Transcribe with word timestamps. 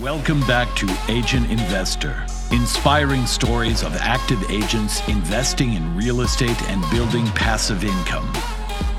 Welcome 0.00 0.40
back 0.46 0.74
to 0.76 0.88
Agent 1.10 1.50
Investor, 1.50 2.24
inspiring 2.52 3.26
stories 3.26 3.82
of 3.82 3.94
active 3.96 4.42
agents 4.50 5.06
investing 5.08 5.74
in 5.74 5.94
real 5.94 6.22
estate 6.22 6.58
and 6.70 6.82
building 6.90 7.26
passive 7.32 7.84
income. 7.84 8.32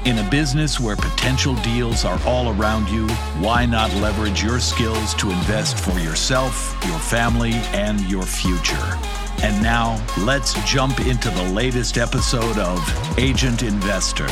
In 0.06 0.20
a 0.20 0.30
business 0.30 0.80
where 0.80 0.96
potential 0.96 1.56
deals 1.64 2.06
are 2.06 2.20
all 2.24 2.50
around 2.50 2.88
you, 2.88 3.08
why 3.40 3.66
not 3.66 3.92
leverage 3.96 4.44
your 4.44 4.60
skills 4.60 5.16
to 5.16 5.32
invest 5.32 5.80
for 5.80 5.98
yourself, 5.98 6.78
your 6.88 7.00
family, 7.00 7.54
and 7.74 8.00
your 8.02 8.22
future? 8.22 9.00
And 9.42 9.60
now, 9.64 10.00
let's 10.20 10.54
jump 10.70 11.00
into 11.00 11.32
the 11.32 11.50
latest 11.50 11.98
episode 11.98 12.60
of 12.60 13.18
Agent 13.18 13.64
Investor. 13.64 14.28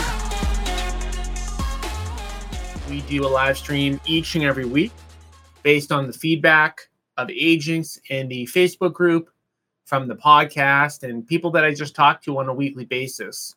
We 2.87 3.01
do 3.01 3.25
a 3.25 3.27
live 3.27 3.57
stream 3.57 3.99
each 4.05 4.35
and 4.35 4.43
every 4.43 4.65
week 4.65 4.91
based 5.69 5.91
on 5.91 6.07
the 6.07 6.13
feedback 6.13 6.89
of 7.17 7.29
agents 7.29 7.99
in 8.09 8.27
the 8.27 8.43
Facebook 8.47 8.91
group, 8.91 9.29
from 9.85 10.07
the 10.07 10.15
podcast, 10.15 11.03
and 11.03 11.27
people 11.27 11.51
that 11.51 11.63
I 11.63 11.75
just 11.75 11.93
talk 11.93 12.23
to 12.23 12.39
on 12.39 12.49
a 12.49 12.53
weekly 12.55 12.85
basis. 12.85 13.53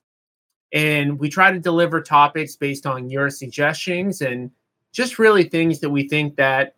And 0.74 1.18
we 1.18 1.30
try 1.30 1.50
to 1.50 1.58
deliver 1.58 2.02
topics 2.02 2.54
based 2.54 2.84
on 2.84 3.08
your 3.08 3.30
suggestions 3.30 4.20
and 4.20 4.50
just 4.92 5.18
really 5.18 5.44
things 5.44 5.80
that 5.80 5.88
we 5.88 6.06
think 6.06 6.36
that, 6.36 6.76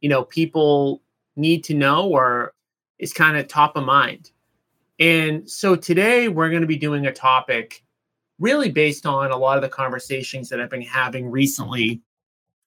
you 0.00 0.08
know, 0.08 0.24
people 0.24 1.02
need 1.36 1.62
to 1.64 1.74
know 1.74 2.08
or 2.08 2.54
is 2.98 3.12
kind 3.12 3.36
of 3.36 3.48
top 3.48 3.76
of 3.76 3.84
mind. 3.84 4.30
And 4.98 5.46
so 5.46 5.76
today 5.76 6.28
we're 6.28 6.48
going 6.48 6.62
to 6.62 6.66
be 6.66 6.78
doing 6.78 7.04
a 7.04 7.12
topic 7.12 7.84
really 8.38 8.70
based 8.70 9.04
on 9.04 9.30
a 9.30 9.36
lot 9.36 9.58
of 9.58 9.62
the 9.62 9.68
conversations 9.68 10.48
that 10.48 10.58
I've 10.58 10.70
been 10.70 10.80
having 10.80 11.30
recently 11.30 12.00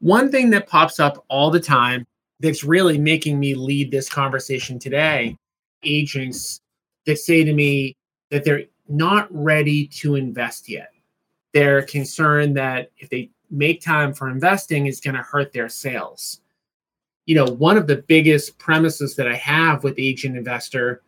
One 0.00 0.30
thing 0.30 0.50
that 0.50 0.66
pops 0.66 0.98
up 0.98 1.24
all 1.28 1.50
the 1.50 1.60
time 1.60 2.06
that's 2.40 2.64
really 2.64 2.96
making 2.96 3.38
me 3.38 3.54
lead 3.54 3.90
this 3.90 4.08
conversation 4.08 4.78
today 4.78 5.36
agents 5.82 6.60
that 7.06 7.18
say 7.18 7.44
to 7.44 7.52
me 7.52 7.96
that 8.30 8.44
they're 8.44 8.64
not 8.88 9.28
ready 9.30 9.86
to 9.86 10.14
invest 10.14 10.68
yet. 10.68 10.90
They're 11.52 11.82
concerned 11.82 12.56
that 12.56 12.90
if 12.98 13.10
they 13.10 13.30
make 13.50 13.80
time 13.80 14.12
for 14.12 14.28
investing, 14.28 14.86
is 14.86 15.00
going 15.00 15.16
to 15.16 15.22
hurt 15.22 15.52
their 15.52 15.68
sales. 15.68 16.40
You 17.26 17.34
know, 17.34 17.46
one 17.46 17.76
of 17.76 17.86
the 17.86 17.96
biggest 17.96 18.58
premises 18.58 19.16
that 19.16 19.28
I 19.28 19.36
have 19.36 19.84
with 19.84 19.98
Agent 19.98 20.36
Investor 20.36 21.02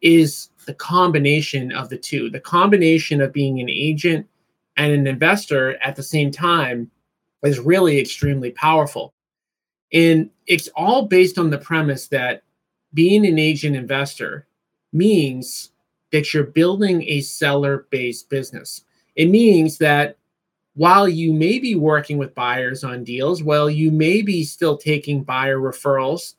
is 0.00 0.50
the 0.66 0.74
combination 0.74 1.72
of 1.72 1.88
the 1.88 1.98
two, 1.98 2.30
the 2.30 2.40
combination 2.40 3.20
of 3.20 3.32
being 3.32 3.60
an 3.60 3.68
agent 3.68 4.26
and 4.76 4.92
an 4.92 5.06
investor 5.06 5.76
at 5.82 5.96
the 5.96 6.02
same 6.02 6.30
time 6.30 6.90
is 7.42 7.58
really 7.58 7.98
extremely 7.98 8.50
powerful. 8.52 9.12
And 9.92 10.30
it's 10.46 10.68
all 10.76 11.06
based 11.06 11.38
on 11.38 11.50
the 11.50 11.58
premise 11.58 12.08
that 12.08 12.42
being 12.94 13.26
an 13.26 13.38
agent 13.38 13.76
investor 13.76 14.46
means 14.92 15.70
that 16.12 16.32
you're 16.32 16.44
building 16.44 17.02
a 17.02 17.20
seller 17.20 17.86
based 17.90 18.28
business. 18.30 18.84
It 19.16 19.30
means 19.30 19.78
that 19.78 20.16
while 20.78 21.08
you 21.08 21.32
may 21.32 21.58
be 21.58 21.74
working 21.74 22.18
with 22.18 22.36
buyers 22.36 22.84
on 22.84 23.02
deals, 23.02 23.42
while 23.42 23.68
you 23.68 23.90
may 23.90 24.22
be 24.22 24.44
still 24.44 24.78
taking 24.78 25.24
buyer 25.24 25.58
referrals, 25.58 26.34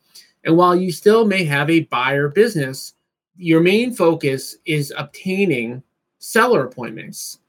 and 0.46 0.56
while 0.56 0.74
you 0.74 0.94
still 0.94 1.26
may 1.26 1.44
have 1.44 1.70
a 1.70 1.82
buyer 1.82 2.30
business, 2.30 2.94
your 3.36 3.60
main 3.60 3.94
focus 3.94 4.56
is 4.64 4.94
obtaining 4.98 5.84
seller 6.20 6.66
appointments. 6.66 7.40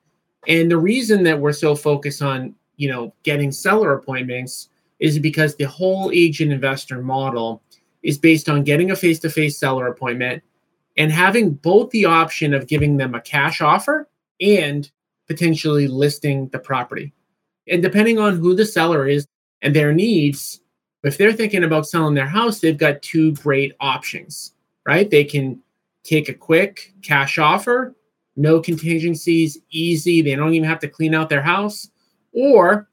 And 0.48 0.68
the 0.68 0.78
reason 0.78 1.22
that 1.22 1.38
we're 1.38 1.52
so 1.52 1.76
focused 1.76 2.22
on, 2.22 2.56
you 2.76 2.88
know, 2.88 3.14
getting 3.22 3.52
seller 3.52 3.92
appointments 3.92 4.68
is 4.98 5.16
because 5.20 5.54
the 5.54 5.68
whole 5.68 6.10
agent 6.12 6.50
investor 6.50 7.00
model 7.00 7.62
is 8.02 8.18
based 8.18 8.48
on 8.48 8.64
getting 8.64 8.90
a 8.90 8.96
face-to-face 8.96 9.56
seller 9.56 9.86
appointment 9.86 10.42
and 10.96 11.12
having 11.12 11.50
both 11.52 11.90
the 11.90 12.06
option 12.06 12.52
of 12.52 12.66
giving 12.66 12.96
them 12.96 13.14
a 13.14 13.20
cash 13.20 13.60
offer 13.60 14.08
and 14.40 14.90
potentially 15.30 15.86
listing 15.86 16.48
the 16.48 16.58
property. 16.58 17.12
And 17.68 17.80
depending 17.80 18.18
on 18.18 18.36
who 18.36 18.52
the 18.52 18.66
seller 18.66 19.06
is 19.06 19.28
and 19.62 19.76
their 19.76 19.92
needs, 19.92 20.58
if 21.04 21.18
they're 21.18 21.32
thinking 21.32 21.62
about 21.62 21.86
selling 21.86 22.14
their 22.14 22.26
house, 22.26 22.58
they've 22.58 22.76
got 22.76 23.00
two 23.00 23.30
great 23.36 23.72
options, 23.78 24.54
right? 24.84 25.08
They 25.08 25.22
can 25.22 25.62
take 26.02 26.28
a 26.28 26.34
quick 26.34 26.92
cash 27.02 27.38
offer, 27.38 27.94
no 28.34 28.60
contingencies, 28.60 29.56
easy. 29.70 30.20
They 30.20 30.34
don't 30.34 30.52
even 30.52 30.68
have 30.68 30.80
to 30.80 30.88
clean 30.88 31.14
out 31.14 31.28
their 31.28 31.42
house. 31.42 31.88
Or 32.32 32.88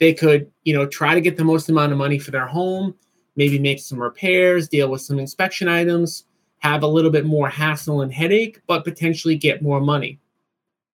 they 0.00 0.14
could, 0.14 0.50
you 0.64 0.72
know, 0.72 0.86
try 0.86 1.14
to 1.14 1.20
get 1.20 1.36
the 1.36 1.44
most 1.44 1.68
amount 1.68 1.92
of 1.92 1.98
money 1.98 2.18
for 2.18 2.30
their 2.30 2.46
home, 2.46 2.94
maybe 3.36 3.58
make 3.58 3.80
some 3.80 4.00
repairs, 4.00 4.66
deal 4.66 4.88
with 4.88 5.02
some 5.02 5.18
inspection 5.18 5.68
items, 5.68 6.24
have 6.60 6.84
a 6.84 6.86
little 6.86 7.10
bit 7.10 7.26
more 7.26 7.50
hassle 7.50 8.00
and 8.00 8.14
headache, 8.14 8.62
but 8.66 8.82
potentially 8.82 9.36
get 9.36 9.60
more 9.60 9.80
money. 9.82 10.18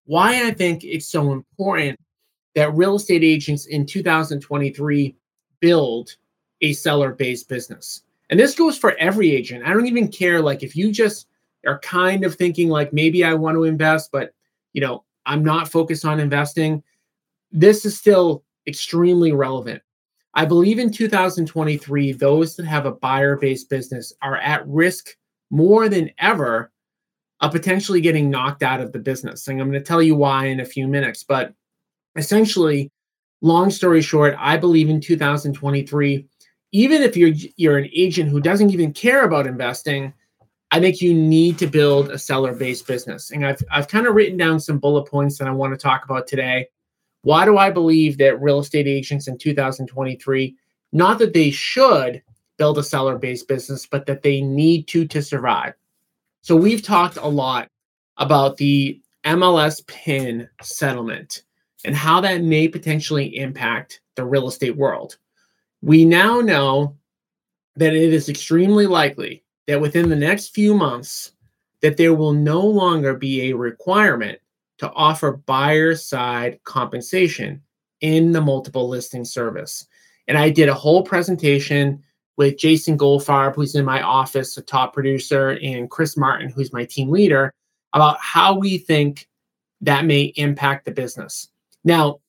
Why 0.09 0.47
I 0.47 0.53
think 0.53 0.85
it's 0.85 1.07
so 1.07 1.33
important 1.33 2.01
that 2.55 2.75
real 2.75 2.97
estate 2.97 3.23
agents 3.23 3.67
in 3.67 3.85
2023 3.85 5.15
build 5.61 6.17
a 6.63 6.73
seller 6.73 7.13
based 7.13 7.47
business. 7.47 8.05
And 8.31 8.41
this 8.41 8.55
goes 8.55 8.79
for 8.79 8.97
every 8.97 9.31
agent. 9.33 9.67
I 9.67 9.75
don't 9.75 9.87
even 9.87 10.09
care 10.09 10.41
like 10.41 10.63
if 10.63 10.75
you 10.75 10.93
just 10.93 11.27
are 11.67 11.79
kind 11.81 12.25
of 12.25 12.35
thinking 12.35 12.71
like 12.71 12.91
maybe 12.91 13.23
I 13.23 13.35
want 13.35 13.57
to 13.57 13.65
invest, 13.65 14.11
but 14.11 14.33
you 14.73 14.81
know, 14.81 15.05
I'm 15.27 15.45
not 15.45 15.71
focused 15.71 16.07
on 16.07 16.21
investing, 16.21 16.83
this 17.53 17.85
is 17.85 17.99
still 17.99 18.45
extremely 18.67 19.33
relevant. 19.33 19.83
I 20.33 20.47
believe 20.47 20.79
in 20.79 20.91
2023, 20.91 22.13
those 22.13 22.57
that 22.57 22.65
have 22.65 22.87
a 22.87 22.93
buyer 22.93 23.37
based 23.37 23.69
business 23.69 24.15
are 24.23 24.39
at 24.39 24.67
risk 24.67 25.19
more 25.51 25.91
than 25.91 26.11
ever 26.19 26.73
of 27.41 27.53
potentially 27.53 28.01
getting 28.01 28.31
knocked 28.31 28.63
out 28.63 28.81
of 28.81 28.93
the 28.93 28.99
business. 28.99 29.47
And 29.47 29.61
I'm 29.61 29.71
going 29.71 29.81
to 29.81 29.87
tell 29.87 30.03
you 30.03 30.15
why 30.15 30.47
in 30.47 30.61
a 30.61 30.65
few 30.65 30.89
minutes. 30.89 31.23
But 31.23 31.53
essentially, 32.17 32.91
long 33.41 33.71
story 33.71 34.03
short, 34.03 34.35
I 34.39 34.57
believe 34.57 34.89
in 34.89 35.01
2023, 35.01 36.27
even 36.73 37.03
if 37.03 37.17
you're 37.17 37.33
you're 37.57 37.79
an 37.79 37.89
agent 37.95 38.31
who 38.31 38.41
doesn't 38.41 38.71
even 38.71 38.93
care 38.93 39.25
about 39.25 39.47
investing, 39.47 40.13
I 40.71 40.81
think 40.81 41.01
you 41.01 41.15
need 41.15 41.59
to 41.59 41.67
build 41.67 42.11
a 42.11 42.19
seller 42.19 42.55
based 42.55 42.87
business. 42.87 43.31
And 43.31 43.47
I've, 43.47 43.63
I've 43.71 43.89
kind 43.89 44.07
of 44.07 44.15
written 44.15 44.37
down 44.37 44.61
some 44.61 44.79
bullet 44.79 45.09
points 45.09 45.39
that 45.39 45.49
I 45.49 45.53
want 45.53 45.73
to 45.73 45.79
talk 45.79 46.05
about 46.05 46.27
today. 46.27 46.69
Why 47.23 47.45
do 47.45 47.57
I 47.57 47.71
believe 47.71 48.19
that 48.19 48.41
real 48.41 48.61
estate 48.61 48.87
agents 48.87 49.29
in 49.29 49.39
2023, 49.39 50.57
not 50.93 51.19
that 51.19 51.33
they 51.33 51.51
should 51.51 52.23
build 52.59 52.79
a 52.79 52.83
seller 52.83 53.17
based 53.17 53.49
business, 53.49 53.87
but 53.87 54.07
that 54.07 54.23
they 54.23 54.41
need 54.41 54.89
to 54.89 55.07
to 55.07 55.23
survive? 55.23 55.75
So 56.49 56.57
we've 56.57 56.81
talked 56.81 57.19
a 57.19 57.29
lot 57.29 57.69
about 58.17 58.57
the 58.57 59.03
MLS 59.27 59.87
PIN 59.87 60.49
settlement 60.63 61.43
and 61.85 61.95
how 61.95 62.23
that 62.23 62.43
may 62.43 62.69
potentially 62.69 63.37
impact 63.37 64.01
the 64.17 64.25
real 64.25 64.49
estate 64.49 64.75
world. 64.75 65.19
We 65.83 66.07
now 66.07 66.41
know 66.41 66.97
that 67.77 67.93
it 67.93 68.15
is 68.15 68.31
extremely 68.31 68.87
likely 68.87 69.45
that 69.67 69.83
within 69.83 70.09
the 70.09 70.17
next 70.17 70.55
few 70.55 70.73
months 70.73 71.33
that 71.83 71.99
there 71.99 72.15
will 72.15 72.33
no 72.33 72.63
longer 72.63 73.13
be 73.13 73.51
a 73.51 73.55
requirement 73.55 74.39
to 74.79 74.91
offer 74.93 75.43
buyer 75.45 75.95
side 75.95 76.61
compensation 76.65 77.61
in 78.01 78.33
the 78.33 78.41
multiple 78.41 78.89
listing 78.89 79.27
service. 79.27 79.87
And 80.29 80.39
I 80.39 80.49
did 80.49 80.71
a 80.71 80.75
whole 80.75 81.03
presentation 81.03 82.03
with 82.39 82.57
Jason 82.57 82.97
Goldfarb, 82.97 83.55
who's 83.55 83.75
in 83.75 83.85
my 83.85 84.01
office, 84.01 84.57
a 84.57 84.63
top 84.63 84.95
producer, 84.95 85.59
and 85.61 85.91
Chris 85.91 86.17
Martin, 86.17 86.49
who's 86.49 86.73
my 86.73 86.87
team 86.87 87.11
leader, 87.11 87.53
about 87.93 88.17
how 88.21 88.57
we 88.57 88.79
think 88.79 89.29
that 89.83 90.07
may 90.07 90.33
impact 90.37 90.87
the 90.87 90.91
business. 90.91 91.49
Now, 91.85 92.21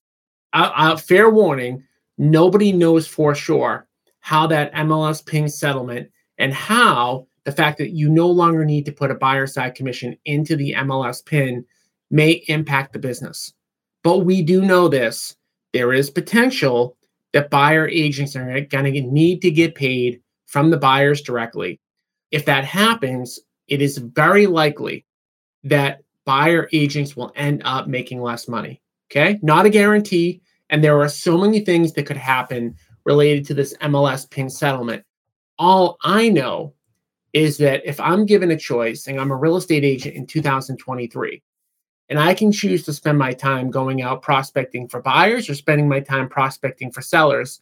fair 0.97 1.29
warning, 1.29 1.83
nobody 2.17 2.73
knows 2.73 3.07
for 3.07 3.33
sure 3.35 3.87
how 4.19 4.47
that 4.47 4.73
MLS 4.73 5.25
PIN 5.25 5.47
settlement 5.47 6.09
and 6.37 6.53
how 6.53 7.27
the 7.45 7.51
fact 7.51 7.77
that 7.77 7.91
you 7.91 8.09
no 8.09 8.27
longer 8.29 8.65
need 8.65 8.85
to 8.85 8.91
put 8.91 9.11
a 9.11 9.15
buyer 9.15 9.47
side 9.47 9.75
commission 9.75 10.17
into 10.25 10.55
the 10.55 10.73
MLS 10.73 11.23
pin 11.23 11.63
may 12.11 12.43
impact 12.47 12.93
the 12.93 12.99
business. 12.99 13.53
But 14.03 14.19
we 14.19 14.41
do 14.41 14.63
know 14.63 14.87
this 14.87 15.35
there 15.71 15.93
is 15.93 16.09
potential 16.09 16.97
that 17.33 17.49
buyer 17.49 17.87
agents 17.87 18.35
are 18.35 18.61
going 18.61 18.93
to 18.93 19.01
need 19.01 19.41
to 19.41 19.51
get 19.51 19.75
paid 19.75 20.21
from 20.47 20.69
the 20.69 20.77
buyers 20.77 21.21
directly. 21.21 21.79
If 22.31 22.45
that 22.45 22.65
happens, 22.65 23.39
it 23.67 23.81
is 23.81 23.97
very 23.97 24.47
likely 24.47 25.05
that 25.63 26.01
buyer 26.25 26.67
agents 26.73 27.15
will 27.15 27.31
end 27.35 27.61
up 27.65 27.87
making 27.87 28.21
less 28.21 28.47
money. 28.47 28.81
Okay. 29.11 29.39
Not 29.41 29.65
a 29.65 29.69
guarantee. 29.69 30.41
And 30.69 30.83
there 30.83 30.99
are 30.99 31.09
so 31.09 31.37
many 31.37 31.61
things 31.61 31.93
that 31.93 32.05
could 32.05 32.17
happen 32.17 32.75
related 33.05 33.45
to 33.47 33.53
this 33.53 33.73
MLS 33.81 34.29
pin 34.29 34.49
settlement. 34.49 35.03
All 35.57 35.97
I 36.03 36.29
know 36.29 36.73
is 37.33 37.57
that 37.57 37.81
if 37.85 37.99
I'm 37.99 38.25
given 38.25 38.51
a 38.51 38.57
choice 38.57 39.07
and 39.07 39.19
I'm 39.19 39.31
a 39.31 39.35
real 39.35 39.57
estate 39.57 39.83
agent 39.83 40.15
in 40.15 40.25
2023, 40.25 41.41
and 42.09 42.19
I 42.19 42.33
can 42.33 42.51
choose 42.51 42.83
to 42.85 42.93
spend 42.93 43.17
my 43.17 43.33
time 43.33 43.69
going 43.69 44.01
out 44.01 44.21
prospecting 44.21 44.87
for 44.87 45.01
buyers 45.01 45.49
or 45.49 45.55
spending 45.55 45.87
my 45.87 45.99
time 45.99 46.27
prospecting 46.27 46.91
for 46.91 47.01
sellers, 47.01 47.61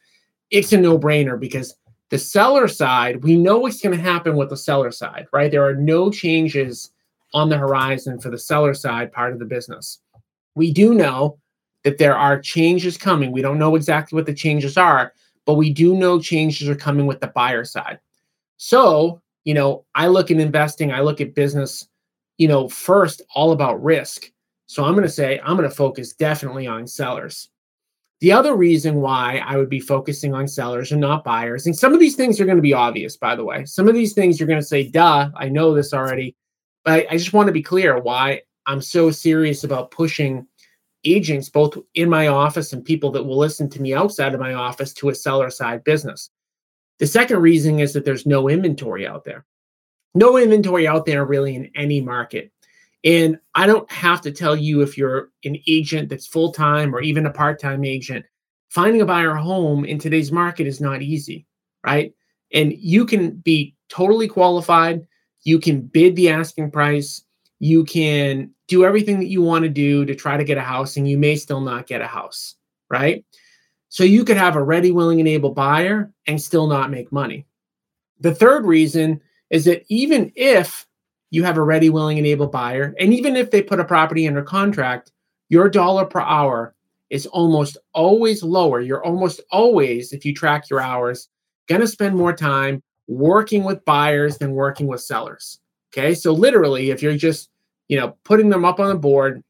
it's 0.51 0.71
a 0.71 0.77
no 0.77 0.97
brainer 0.97 1.39
because 1.39 1.75
the 2.09 2.17
seller 2.17 2.67
side, 2.67 3.23
we 3.23 3.35
know 3.35 3.57
what's 3.57 3.81
going 3.81 3.95
to 3.95 4.01
happen 4.01 4.37
with 4.37 4.49
the 4.49 4.57
seller 4.57 4.91
side, 4.91 5.27
right? 5.33 5.51
There 5.51 5.67
are 5.67 5.75
no 5.75 6.09
changes 6.09 6.91
on 7.33 7.49
the 7.49 7.57
horizon 7.57 8.19
for 8.19 8.29
the 8.29 8.37
seller 8.37 8.73
side 8.73 9.11
part 9.11 9.33
of 9.33 9.39
the 9.39 9.45
business. 9.45 9.99
We 10.55 10.71
do 10.71 10.93
know 10.93 11.37
that 11.83 11.97
there 11.97 12.17
are 12.17 12.39
changes 12.39 12.97
coming. 12.97 13.31
We 13.31 13.41
don't 13.41 13.59
know 13.59 13.75
exactly 13.75 14.15
what 14.15 14.25
the 14.25 14.33
changes 14.33 14.77
are, 14.77 15.13
but 15.45 15.55
we 15.55 15.71
do 15.71 15.95
know 15.95 16.19
changes 16.19 16.69
are 16.69 16.75
coming 16.75 17.05
with 17.05 17.19
the 17.19 17.27
buyer 17.27 17.65
side. 17.65 17.99
So, 18.55 19.21
you 19.43 19.53
know, 19.53 19.85
I 19.93 20.07
look 20.07 20.31
at 20.31 20.39
investing, 20.39 20.91
I 20.91 21.01
look 21.01 21.21
at 21.21 21.35
business, 21.35 21.87
you 22.37 22.47
know, 22.47 22.69
first 22.69 23.21
all 23.35 23.51
about 23.51 23.83
risk. 23.83 24.31
So 24.67 24.83
I'm 24.83 24.93
going 24.93 25.03
to 25.03 25.09
say 25.09 25.39
I'm 25.43 25.57
going 25.57 25.69
to 25.69 25.75
focus 25.75 26.13
definitely 26.13 26.67
on 26.67 26.87
sellers. 26.87 27.49
The 28.19 28.31
other 28.31 28.55
reason 28.55 28.95
why 28.95 29.41
I 29.45 29.57
would 29.57 29.69
be 29.69 29.79
focusing 29.79 30.33
on 30.33 30.47
sellers 30.47 30.91
and 30.91 30.99
not 30.99 31.23
buyers, 31.23 31.65
and 31.65 31.75
some 31.75 31.93
of 31.93 31.99
these 31.99 32.15
things 32.15 32.39
are 32.39 32.45
going 32.45 32.57
to 32.57 32.63
be 32.63 32.73
obvious, 32.73 33.15
by 33.15 33.35
the 33.35 33.45
way. 33.45 33.63
Some 33.65 33.87
of 33.87 33.93
these 33.93 34.13
things 34.13 34.39
you're 34.39 34.47
going 34.47 34.59
to 34.59 34.65
say, 34.65 34.89
duh, 34.89 35.29
I 35.35 35.49
know 35.49 35.73
this 35.73 35.93
already. 35.93 36.35
But 36.83 37.05
I, 37.11 37.17
just 37.17 37.33
want 37.33 37.47
to 37.47 37.53
be 37.53 37.61
clear 37.61 37.99
why 37.99 38.41
I'm 38.65 38.81
so 38.81 39.11
serious 39.11 39.63
about 39.63 39.91
pushing 39.91 40.47
agents, 41.03 41.49
both 41.49 41.77
in 41.95 42.09
my 42.09 42.27
office 42.27 42.73
and 42.73 42.83
people 42.83 43.11
that 43.11 43.23
will 43.23 43.37
listen 43.37 43.69
to 43.71 43.81
me 43.81 43.93
outside 43.93 44.33
of 44.33 44.39
my 44.39 44.53
office, 44.53 44.93
to 44.93 45.09
a 45.09 45.15
seller 45.15 45.49
side 45.49 45.83
business. 45.83 46.29
The 46.99 47.07
second 47.07 47.39
reason 47.39 47.79
is 47.79 47.93
that 47.93 48.05
there's 48.05 48.25
no 48.25 48.49
inventory 48.49 49.05
out 49.05 49.25
there. 49.25 49.45
No 50.15 50.37
inventory 50.37 50.87
out 50.87 51.05
there 51.05 51.25
really 51.25 51.55
in 51.55 51.69
any 51.75 52.01
market. 52.01 52.51
And 53.03 53.37
I 53.55 53.67
don't 53.67 53.89
have 53.91 54.21
to 54.21 54.31
tell 54.31 54.55
you 54.55 54.81
if 54.81 54.97
you're 54.97 55.29
an 55.43 55.57
agent 55.67 56.09
that's 56.09 56.27
full 56.27 56.51
time 56.51 56.95
or 56.95 57.01
even 57.01 57.25
a 57.25 57.31
part 57.31 57.59
time 57.59 57.85
agent, 57.85 58.25
finding 58.69 59.01
a 59.01 59.05
buyer 59.05 59.35
home 59.35 59.85
in 59.85 59.99
today's 59.99 60.31
market 60.31 60.67
is 60.67 60.81
not 60.81 61.01
easy, 61.01 61.45
right? 61.85 62.13
And 62.53 62.73
you 62.73 63.05
can 63.05 63.37
be 63.37 63.75
totally 63.89 64.27
qualified, 64.27 65.05
you 65.43 65.59
can 65.59 65.81
bid 65.81 66.15
the 66.15 66.29
asking 66.29 66.71
price, 66.71 67.23
you 67.59 67.83
can 67.83 68.51
do 68.67 68.83
everything 68.83 69.19
that 69.19 69.27
you 69.27 69.41
want 69.41 69.63
to 69.63 69.69
do 69.69 70.05
to 70.05 70.15
try 70.15 70.37
to 70.37 70.43
get 70.43 70.57
a 70.57 70.61
house, 70.61 70.97
and 70.97 71.07
you 71.07 71.17
may 71.17 71.35
still 71.35 71.61
not 71.61 71.87
get 71.87 72.01
a 72.01 72.07
house, 72.07 72.55
right? 72.89 73.23
So 73.89 74.03
you 74.03 74.25
could 74.25 74.37
have 74.37 74.55
a 74.55 74.63
ready, 74.63 74.91
willing, 74.91 75.19
and 75.19 75.29
able 75.29 75.51
buyer 75.51 76.11
and 76.25 76.41
still 76.41 76.67
not 76.67 76.91
make 76.91 77.11
money. 77.11 77.45
The 78.19 78.35
third 78.35 78.65
reason 78.65 79.21
is 79.49 79.65
that 79.65 79.83
even 79.87 80.31
if 80.35 80.86
you 81.29 81.43
have 81.43 81.57
a 81.57 81.63
ready, 81.63 81.89
willing, 81.89 82.17
and 82.17 82.27
able 82.27 82.47
buyer. 82.47 82.95
And 82.99 83.13
even 83.13 83.35
if 83.35 83.51
they 83.51 83.61
put 83.61 83.79
a 83.79 83.85
property 83.85 84.27
under 84.27 84.41
contract, 84.41 85.11
your 85.49 85.69
dollar 85.69 86.05
per 86.05 86.21
hour 86.21 86.73
is 87.09 87.25
almost 87.27 87.77
always 87.93 88.43
lower. 88.43 88.81
You're 88.81 89.03
almost 89.03 89.41
always, 89.51 90.13
if 90.13 90.25
you 90.25 90.33
track 90.33 90.69
your 90.69 90.81
hours, 90.81 91.29
going 91.67 91.81
to 91.81 91.87
spend 91.87 92.15
more 92.15 92.33
time 92.33 92.81
working 93.07 93.63
with 93.63 93.83
buyers 93.85 94.37
than 94.37 94.51
working 94.51 94.87
with 94.87 95.01
sellers. 95.01 95.59
Okay. 95.93 96.13
So 96.13 96.33
literally, 96.33 96.91
if 96.91 97.01
you're 97.01 97.15
just, 97.15 97.49
you 97.87 97.97
know, 97.97 98.15
putting 98.23 98.49
them 98.49 98.65
up 98.65 98.79
on 98.79 98.89
the 98.89 98.95
board 98.95 99.43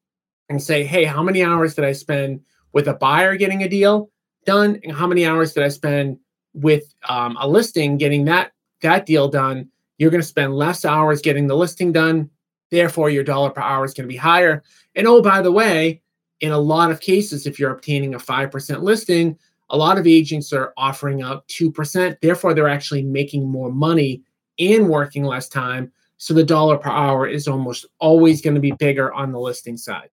and 0.50 0.62
say, 0.62 0.84
hey, 0.84 1.04
how 1.04 1.24
many 1.24 1.44
hours 1.44 1.76
did 1.76 1.84
I 1.86 1.94
spend 1.94 2.42
with 2.74 2.88
a 2.88 2.94
buyer 2.94 3.36
getting 3.36 3.64
a 3.64 3.70
deal 3.70 4.10
done? 4.46 4.80
And 4.84 4.94
how 4.94 5.08
many 5.08 5.26
hours 5.26 5.54
did 5.54 5.64
I 5.64 5.70
spend 5.70 6.20
with 6.54 6.94
um, 7.10 7.38
a 7.40 7.48
listing 7.48 7.98
getting 7.98 8.26
that 8.26 8.52
that 8.82 9.06
deal 9.06 9.28
done? 9.28 9.70
You're 9.98 10.12
going 10.12 10.22
to 10.22 10.28
spend 10.28 10.56
less 10.56 10.86
hours 10.86 11.22
getting 11.22 11.48
the 11.48 11.56
listing 11.56 11.92
done. 11.92 12.30
Therefore, 12.70 13.10
your 13.10 13.24
dollar 13.24 13.50
per 13.50 13.62
hour 13.62 13.86
is 13.86 13.94
going 13.94 14.08
to 14.08 14.14
be 14.14 14.18
higher. 14.18 14.64
And 14.96 15.08
oh, 15.08 15.22
by 15.22 15.42
the 15.42 15.52
way, 15.52 16.02
in 16.42 16.52
a 16.52 16.58
lot 16.58 16.92
of 16.92 17.00
cases, 17.00 17.48
if 17.48 17.60
you're 17.60 17.72
obtaining 17.72 18.14
a 18.14 18.20
5% 18.20 18.82
listing, 18.82 19.38
a 19.70 19.78
lot 19.78 19.98
of 19.98 20.08
agents 20.08 20.54
are 20.54 20.74
offering 20.78 21.24
up 21.24 21.48
2%. 21.48 22.18
Therefore, 22.22 22.54
they're 22.54 22.70
actually 22.70 23.04
making 23.04 23.50
more 23.50 23.72
money 23.72 24.22
and 24.60 24.90
working 24.90 25.24
less 25.24 25.50
time. 25.50 25.92
So 26.18 26.34
the 26.34 26.44
dollar 26.44 26.78
per 26.78 26.90
hour 26.90 27.28
is 27.28 27.48
almost 27.48 27.86
always 28.00 28.42
going 28.42 28.56
to 28.56 28.62
be 28.62 28.72
bigger 28.72 29.14
on 29.14 29.32
the 29.32 29.40
listing 29.40 29.78
side. 29.78 30.10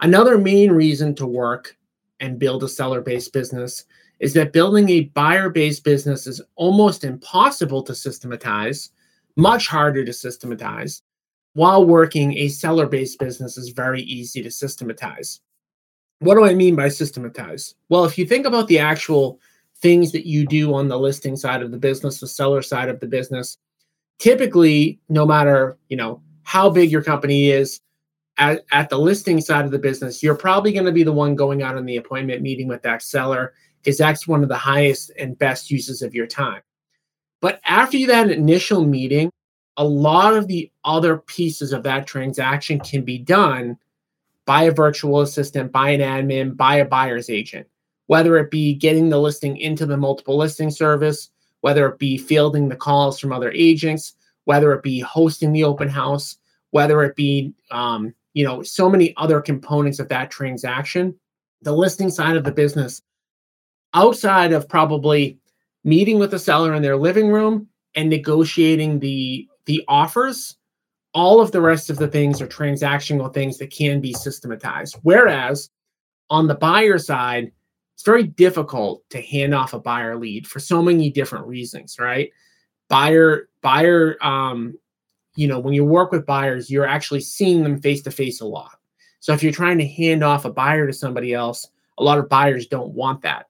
Another 0.00 0.38
main 0.38 0.70
reason 0.70 1.14
to 1.16 1.26
work 1.26 1.76
and 2.20 2.38
build 2.38 2.62
a 2.62 2.68
seller 2.68 3.00
based 3.00 3.32
business 3.32 3.84
is 4.18 4.34
that 4.34 4.52
building 4.52 4.88
a 4.88 5.04
buyer 5.14 5.48
based 5.48 5.82
business 5.82 6.26
is 6.26 6.42
almost 6.56 7.04
impossible 7.04 7.82
to 7.82 7.94
systematize 7.94 8.90
much 9.40 9.66
harder 9.66 10.04
to 10.04 10.12
systematize, 10.12 11.02
while 11.54 11.84
working 11.84 12.36
a 12.36 12.48
seller 12.48 12.86
based 12.86 13.18
business 13.18 13.56
is 13.56 13.70
very 13.70 14.02
easy 14.02 14.42
to 14.42 14.50
systematize. 14.50 15.40
What 16.20 16.34
do 16.34 16.44
I 16.44 16.54
mean 16.54 16.76
by 16.76 16.88
systematize? 16.88 17.74
Well, 17.88 18.04
if 18.04 18.18
you 18.18 18.26
think 18.26 18.46
about 18.46 18.68
the 18.68 18.78
actual 18.78 19.40
things 19.78 20.12
that 20.12 20.26
you 20.26 20.46
do 20.46 20.74
on 20.74 20.88
the 20.88 20.98
listing 20.98 21.36
side 21.36 21.62
of 21.62 21.70
the 21.70 21.78
business, 21.78 22.20
the 22.20 22.28
seller 22.28 22.62
side 22.62 22.88
of 22.88 23.00
the 23.00 23.06
business, 23.06 23.56
typically, 24.18 25.00
no 25.08 25.26
matter 25.26 25.78
you 25.88 25.96
know 25.96 26.22
how 26.42 26.68
big 26.68 26.90
your 26.90 27.02
company 27.02 27.50
is, 27.50 27.80
at, 28.38 28.64
at 28.72 28.88
the 28.88 28.98
listing 28.98 29.40
side 29.40 29.64
of 29.64 29.70
the 29.70 29.78
business, 29.78 30.22
you're 30.22 30.34
probably 30.34 30.72
going 30.72 30.86
to 30.86 30.92
be 30.92 31.02
the 31.02 31.12
one 31.12 31.34
going 31.34 31.62
out 31.62 31.76
on 31.76 31.86
the 31.86 31.96
appointment 31.96 32.42
meeting 32.42 32.68
with 32.68 32.82
that 32.82 33.02
seller 33.02 33.52
because 33.82 33.98
that's 33.98 34.26
one 34.26 34.42
of 34.42 34.48
the 34.48 34.56
highest 34.56 35.12
and 35.18 35.38
best 35.38 35.70
uses 35.70 36.02
of 36.02 36.14
your 36.14 36.26
time. 36.26 36.62
But 37.40 37.60
after 37.64 38.06
that 38.06 38.30
initial 38.30 38.84
meeting, 38.84 39.30
a 39.76 39.84
lot 39.84 40.36
of 40.36 40.46
the 40.46 40.70
other 40.84 41.18
pieces 41.18 41.72
of 41.72 41.82
that 41.84 42.06
transaction 42.06 42.80
can 42.80 43.02
be 43.02 43.18
done 43.18 43.78
by 44.44 44.64
a 44.64 44.72
virtual 44.72 45.20
assistant, 45.20 45.72
by 45.72 45.90
an 45.90 46.00
admin, 46.00 46.56
by 46.56 46.76
a 46.76 46.84
buyer's 46.84 47.30
agent, 47.30 47.66
whether 48.06 48.36
it 48.36 48.50
be 48.50 48.74
getting 48.74 49.08
the 49.08 49.20
listing 49.20 49.56
into 49.56 49.86
the 49.86 49.96
multiple 49.96 50.36
listing 50.36 50.70
service, 50.70 51.30
whether 51.60 51.86
it 51.88 51.98
be 51.98 52.18
fielding 52.18 52.68
the 52.68 52.76
calls 52.76 53.18
from 53.18 53.32
other 53.32 53.52
agents, 53.52 54.14
whether 54.44 54.72
it 54.72 54.82
be 54.82 55.00
hosting 55.00 55.52
the 55.52 55.64
open 55.64 55.88
house, 55.88 56.36
whether 56.70 57.02
it 57.02 57.16
be, 57.16 57.52
um, 57.70 58.14
you 58.34 58.44
know, 58.44 58.62
so 58.62 58.88
many 58.88 59.14
other 59.16 59.40
components 59.40 59.98
of 59.98 60.08
that 60.08 60.30
transaction. 60.30 61.14
The 61.62 61.72
listing 61.72 62.10
side 62.10 62.36
of 62.36 62.44
the 62.44 62.52
business, 62.52 63.02
outside 63.94 64.52
of 64.52 64.68
probably 64.68 65.38
meeting 65.84 66.18
with 66.18 66.30
the 66.30 66.38
seller 66.38 66.74
in 66.74 66.82
their 66.82 66.96
living 66.96 67.28
room 67.30 67.68
and 67.94 68.08
negotiating 68.08 68.98
the 68.98 69.48
the 69.66 69.82
offers 69.88 70.56
all 71.12 71.40
of 71.40 71.50
the 71.50 71.60
rest 71.60 71.90
of 71.90 71.96
the 71.96 72.08
things 72.08 72.40
are 72.40 72.46
transactional 72.46 73.32
things 73.32 73.58
that 73.58 73.72
can 73.72 74.00
be 74.00 74.12
systematized. 74.12 74.96
Whereas 75.02 75.70
on 76.28 76.46
the 76.46 76.54
buyer 76.54 76.98
side 76.98 77.50
it's 77.94 78.04
very 78.04 78.22
difficult 78.22 79.02
to 79.10 79.20
hand 79.20 79.54
off 79.54 79.74
a 79.74 79.78
buyer 79.78 80.16
lead 80.16 80.46
for 80.46 80.58
so 80.60 80.80
many 80.80 81.10
different 81.10 81.46
reasons 81.46 81.96
right? 81.98 82.30
Buyer 82.88 83.48
buyer 83.62 84.16
um 84.22 84.78
you 85.34 85.46
know 85.46 85.58
when 85.58 85.74
you 85.74 85.84
work 85.84 86.12
with 86.12 86.26
buyers 86.26 86.70
you're 86.70 86.86
actually 86.86 87.20
seeing 87.20 87.62
them 87.62 87.80
face 87.80 88.02
to 88.02 88.10
face 88.10 88.40
a 88.40 88.46
lot. 88.46 88.78
So 89.20 89.32
if 89.32 89.42
you're 89.42 89.52
trying 89.52 89.78
to 89.78 89.86
hand 89.86 90.22
off 90.22 90.44
a 90.44 90.52
buyer 90.52 90.86
to 90.86 90.92
somebody 90.92 91.34
else 91.34 91.68
a 91.98 92.04
lot 92.04 92.18
of 92.18 92.28
buyers 92.28 92.66
don't 92.66 92.94
want 92.94 93.22
that. 93.22 93.46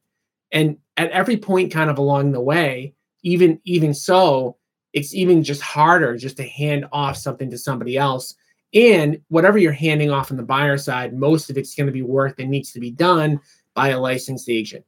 And 0.53 0.77
at 1.01 1.11
every 1.13 1.39
point 1.39 1.73
kind 1.73 1.89
of 1.89 1.97
along 1.97 2.31
the 2.31 2.41
way 2.41 2.95
even 3.23 3.59
even 3.65 3.95
so 3.95 4.57
it's 4.93 5.15
even 5.15 5.43
just 5.43 5.63
harder 5.63 6.17
just 6.17 6.37
to 6.37 6.43
hand 6.43 6.85
off 6.93 7.17
something 7.17 7.49
to 7.49 7.57
somebody 7.57 7.97
else. 7.97 8.35
And 8.75 9.21
whatever 9.29 9.57
you're 9.57 9.73
handing 9.73 10.11
off 10.11 10.31
on 10.31 10.37
the 10.37 10.43
buyer 10.43 10.79
side 10.79 11.15
most 11.15 11.49
of 11.49 11.57
it's 11.57 11.75
going 11.75 11.87
to 11.87 11.93
be 11.93 12.03
work 12.03 12.37
that 12.37 12.47
needs 12.47 12.73
to 12.73 12.81
be 12.81 12.91
done 12.91 13.41
by 13.75 13.89
a 13.89 14.01
licensed 14.01 14.49
agent. 14.49 14.85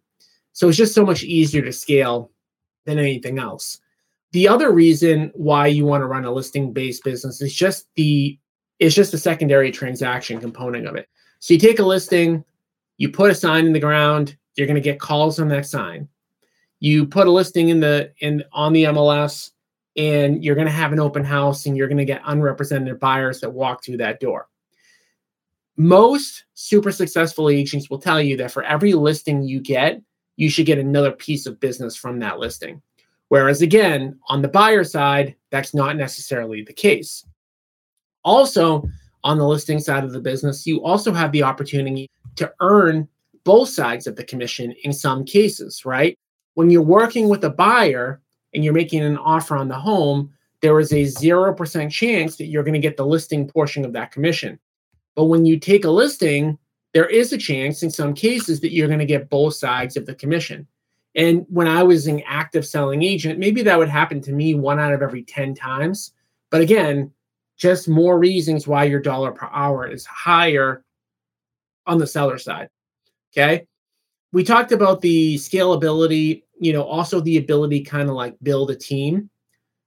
So 0.52 0.69
it's 0.69 0.76
just 0.76 0.95
so 0.95 1.07
much 1.07 1.23
easier 1.23 1.62
to 1.62 1.73
scale 1.73 2.31
than 2.85 2.99
anything 2.99 3.38
else. 3.38 3.81
The 4.33 4.49
other 4.49 4.71
reason 4.71 5.31
why 5.35 5.69
you 5.69 5.87
want 5.87 6.02
to 6.02 6.07
run 6.07 6.25
a 6.25 6.33
listing 6.33 6.73
based 6.73 7.04
business 7.04 7.40
is 7.40 7.54
just 7.54 7.87
the 7.95 8.38
it's 8.78 8.95
just 8.95 9.12
the 9.12 9.19
secondary 9.19 9.71
transaction 9.71 10.40
component 10.40 10.87
of 10.87 10.97
it. 10.97 11.09
So 11.38 11.54
you 11.54 11.61
take 11.61 11.78
a 11.78 11.85
listing 11.85 12.45
you 12.99 13.09
put 13.09 13.31
a 13.31 13.35
sign 13.35 13.66
in 13.66 13.73
the 13.73 13.81
ground 13.81 14.37
you're 14.56 14.66
going 14.66 14.75
to 14.75 14.80
get 14.80 15.00
calls 15.00 15.38
on 15.38 15.49
that 15.49 15.66
sign. 15.66 16.09
You 16.80 17.06
put 17.06 17.26
a 17.26 17.30
listing 17.30 17.68
in 17.68 17.80
the 17.80 18.12
in 18.18 18.42
on 18.52 18.73
the 18.73 18.85
MLS, 18.85 19.50
and 19.97 20.44
you're 20.44 20.54
going 20.54 20.66
to 20.66 20.73
have 20.73 20.92
an 20.92 21.00
open 21.00 21.25
house 21.25 21.66
and 21.66 21.76
you're 21.76 21.88
going 21.88 21.99
to 21.99 22.04
get 22.04 22.23
unrepresented 22.25 22.99
buyers 22.99 23.40
that 23.40 23.52
walk 23.52 23.85
through 23.85 23.99
that 23.99 24.21
door. 24.21 24.49
Most 25.76 26.44
super 26.54 26.92
successful 26.92 27.49
agents 27.49 27.90
will 27.90 27.99
tell 27.99 28.21
you 28.21 28.37
that 28.38 28.50
for 28.50 28.62
every 28.62 28.94
listing 28.94 29.42
you 29.42 29.61
get, 29.61 30.00
you 30.37 30.49
should 30.49 30.66
get 30.66 30.78
another 30.78 31.12
piece 31.12 31.47
of 31.47 31.61
business 31.61 31.97
from 31.97 32.18
that 32.21 32.38
listing. 32.38 32.80
Whereas, 33.28 33.62
again, 33.62 34.18
on 34.28 34.42
the 34.42 34.49
buyer 34.49 34.85
side, 34.85 35.35
that's 35.50 35.73
not 35.73 35.97
necessarily 35.97 36.62
the 36.62 36.73
case. 36.73 37.25
Also, 38.25 38.85
on 39.25 39.38
the 39.38 39.47
listing 39.47 39.78
side 39.78 40.04
of 40.04 40.12
the 40.12 40.21
business, 40.21 40.66
you 40.66 40.82
also 40.82 41.12
have 41.12 41.32
the 41.32 41.42
opportunity 41.42 42.11
to 42.37 42.52
earn 42.61 43.09
both 43.44 43.68
sides 43.68 44.06
of 44.06 44.16
the 44.16 44.25
commission 44.25 44.75
in 44.84 44.92
some 44.92 45.25
cases, 45.25 45.84
right? 45.84 46.18
When 46.54 46.70
you're 46.70 46.82
working 46.82 47.28
with 47.28 47.44
a 47.44 47.50
buyer 47.50 48.20
and 48.54 48.64
you're 48.64 48.75
making 48.75 49.02
an 49.02 49.18
offer 49.18 49.56
on 49.56 49.68
the 49.68 49.78
home, 49.78 50.32
there 50.61 50.78
is 50.78 50.92
a 50.92 51.04
0% 51.04 51.90
chance 51.90 52.37
that 52.37 52.46
you're 52.46 52.62
going 52.62 52.75
to 52.75 52.80
get 52.80 52.96
the 52.96 53.06
listing 53.06 53.49
portion 53.49 53.84
of 53.84 53.92
that 53.94 54.12
commission. 54.12 54.58
But 55.16 55.25
when 55.25 55.44
you 55.44 55.58
take 55.58 55.84
a 55.84 55.90
listing, 55.90 56.58
there 56.94 57.08
is 57.08 57.32
a 57.32 57.38
chance 57.38 57.82
in 57.82 57.90
some 57.90 58.14
cases 58.14 58.61
that 58.61 58.72
you're 58.72 58.87
going 58.87 58.99
to 58.99 59.06
get 59.06 59.30
both 59.30 59.54
sides 59.54 59.96
of 59.96 60.06
the 60.06 60.14
commission. 60.14 60.66
And 61.14 61.44
when 61.49 61.68
I 61.68 61.82
was 61.82 62.06
an 62.06 62.22
active 62.26 62.66
selling 62.66 63.02
agent, 63.02 63.38
maybe 63.38 63.62
that 63.62 63.78
would 63.78 63.88
happen 63.88 64.20
to 64.22 64.32
me 64.32 64.54
one 64.54 64.78
out 64.78 64.92
of 64.92 65.02
every 65.02 65.22
10 65.22 65.54
times. 65.54 66.12
But 66.50 66.61
again, 66.61 67.11
just 67.56 67.88
more 67.88 68.18
reasons 68.18 68.66
why 68.66 68.84
your 68.84 69.00
dollar 69.00 69.32
per 69.32 69.49
hour 69.52 69.87
is 69.87 70.06
higher 70.06 70.84
on 71.87 71.99
the 71.99 72.06
seller 72.06 72.38
side. 72.38 72.68
Okay. 73.32 73.66
We 74.32 74.44
talked 74.44 74.72
about 74.72 75.00
the 75.00 75.36
scalability, 75.36 76.42
you 76.58 76.72
know, 76.72 76.82
also 76.82 77.20
the 77.20 77.38
ability 77.38 77.82
kind 77.82 78.08
of 78.08 78.14
like 78.14 78.36
build 78.42 78.70
a 78.70 78.76
team. 78.76 79.30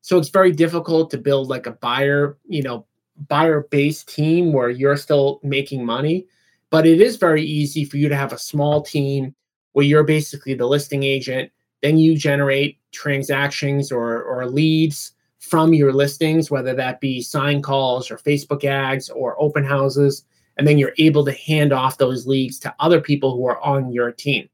So 0.01 0.17
it's 0.17 0.29
very 0.29 0.51
difficult 0.51 1.09
to 1.11 1.17
build 1.17 1.47
like 1.47 1.65
a 1.65 1.71
buyer, 1.71 2.37
you 2.47 2.61
know, 2.61 2.85
buyer 3.27 3.67
based 3.71 4.13
team 4.13 4.53
where 4.53 4.69
you're 4.69 4.97
still 4.97 5.39
making 5.43 5.85
money. 5.85 6.27
But 6.69 6.85
it 6.85 7.01
is 7.01 7.17
very 7.17 7.43
easy 7.43 7.85
for 7.85 7.97
you 7.97 8.09
to 8.09 8.15
have 8.15 8.33
a 8.33 8.37
small 8.37 8.81
team 8.81 9.33
where 9.73 9.85
you're 9.85 10.03
basically 10.03 10.53
the 10.53 10.67
listing 10.67 11.03
agent. 11.03 11.51
Then 11.81 11.97
you 11.97 12.17
generate 12.17 12.79
transactions 12.91 13.91
or, 13.91 14.23
or 14.23 14.47
leads 14.47 15.13
from 15.39 15.73
your 15.73 15.93
listings, 15.93 16.49
whether 16.49 16.73
that 16.73 16.99
be 16.99 17.21
sign 17.21 17.61
calls 17.61 18.09
or 18.09 18.17
Facebook 18.17 18.63
ads 18.63 19.09
or 19.09 19.39
open 19.41 19.63
houses 19.63 20.23
and 20.57 20.67
then 20.67 20.77
you're 20.77 20.93
able 20.97 21.25
to 21.25 21.31
hand 21.31 21.73
off 21.73 21.97
those 21.97 22.25
leads 22.25 22.59
to 22.59 22.73
other 22.79 23.01
people 23.01 23.35
who 23.35 23.45
are 23.45 23.61
on 23.61 23.91
your 23.91 24.11
team. 24.11 24.49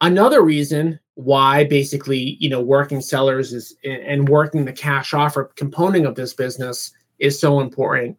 Another 0.00 0.42
reason 0.42 1.00
why 1.14 1.64
basically, 1.64 2.36
you 2.38 2.50
know, 2.50 2.60
working 2.60 3.00
sellers 3.00 3.54
is 3.54 3.74
and 3.84 4.28
working 4.28 4.64
the 4.64 4.72
cash 4.72 5.14
offer 5.14 5.44
component 5.56 6.06
of 6.06 6.14
this 6.14 6.34
business 6.34 6.92
is 7.18 7.40
so 7.40 7.60
important 7.60 8.16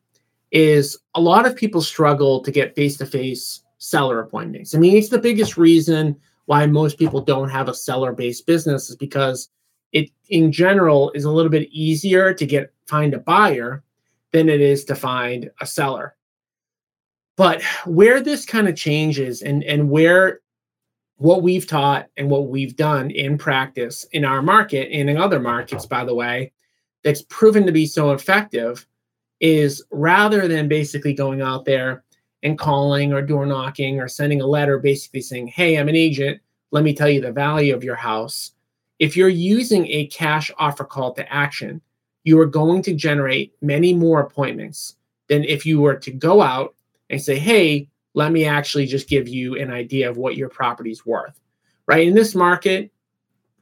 is 0.51 0.97
a 1.13 1.21
lot 1.21 1.45
of 1.45 1.55
people 1.55 1.81
struggle 1.81 2.41
to 2.41 2.51
get 2.51 2.75
face-to-face 2.75 3.61
seller 3.77 4.19
appointments. 4.21 4.73
I 4.73 4.79
mean, 4.79 4.97
it's 4.97 5.09
the 5.09 5.19
biggest 5.19 5.57
reason 5.57 6.15
why 6.45 6.65
most 6.65 6.97
people 6.97 7.21
don't 7.21 7.49
have 7.49 7.69
a 7.69 7.73
seller-based 7.73 8.47
business 8.47 8.89
is 8.89 8.95
because 8.95 9.49
it 9.91 10.09
in 10.29 10.51
general 10.51 11.11
is 11.11 11.25
a 11.25 11.31
little 11.31 11.51
bit 11.51 11.69
easier 11.71 12.33
to 12.33 12.45
get 12.45 12.73
find 12.87 13.13
a 13.13 13.19
buyer 13.19 13.83
than 14.31 14.49
it 14.49 14.61
is 14.61 14.83
to 14.85 14.95
find 14.95 15.51
a 15.61 15.65
seller. 15.65 16.16
But 17.37 17.61
where 17.85 18.19
this 18.19 18.45
kind 18.45 18.67
of 18.67 18.75
changes 18.75 19.41
and 19.43 19.63
and 19.63 19.89
where 19.89 20.41
what 21.17 21.41
we've 21.41 21.65
taught 21.65 22.07
and 22.17 22.29
what 22.29 22.49
we've 22.49 22.75
done 22.75 23.09
in 23.11 23.37
practice 23.37 24.05
in 24.11 24.25
our 24.25 24.41
market 24.41 24.89
and 24.91 25.09
in 25.09 25.17
other 25.17 25.39
markets, 25.39 25.85
by 25.85 26.03
the 26.03 26.13
way, 26.13 26.51
that's 27.03 27.23
proven 27.23 27.65
to 27.65 27.71
be 27.71 27.85
so 27.85 28.11
effective 28.11 28.85
is 29.39 29.83
rather 29.91 30.47
than 30.47 30.67
basically 30.67 31.13
going 31.13 31.41
out 31.41 31.65
there 31.65 32.03
and 32.43 32.57
calling 32.57 33.13
or 33.13 33.21
door 33.21 33.45
knocking 33.45 33.99
or 33.99 34.07
sending 34.07 34.41
a 34.41 34.47
letter 34.47 34.79
basically 34.79 35.21
saying, 35.21 35.47
Hey, 35.47 35.77
I'm 35.77 35.89
an 35.89 35.95
agent. 35.95 36.39
Let 36.71 36.83
me 36.83 36.93
tell 36.93 37.09
you 37.09 37.21
the 37.21 37.31
value 37.31 37.73
of 37.75 37.83
your 37.83 37.95
house. 37.95 38.51
If 38.99 39.15
you're 39.15 39.29
using 39.29 39.85
a 39.87 40.07
cash 40.07 40.51
offer 40.57 40.83
call 40.83 41.13
to 41.13 41.33
action, 41.33 41.81
you 42.23 42.39
are 42.39 42.47
going 42.47 42.81
to 42.83 42.93
generate 42.93 43.53
many 43.61 43.93
more 43.93 44.21
appointments 44.21 44.95
than 45.29 45.43
if 45.43 45.65
you 45.65 45.79
were 45.79 45.95
to 45.95 46.11
go 46.11 46.41
out 46.41 46.75
and 47.09 47.21
say, 47.21 47.37
hey, 47.37 47.89
let 48.13 48.31
me 48.31 48.45
actually 48.45 48.85
just 48.85 49.09
give 49.09 49.27
you 49.27 49.57
an 49.57 49.71
idea 49.71 50.09
of 50.09 50.17
what 50.17 50.37
your 50.37 50.49
property's 50.49 51.05
worth. 51.05 51.39
Right. 51.87 52.07
In 52.07 52.15
this 52.15 52.35
market, 52.35 52.91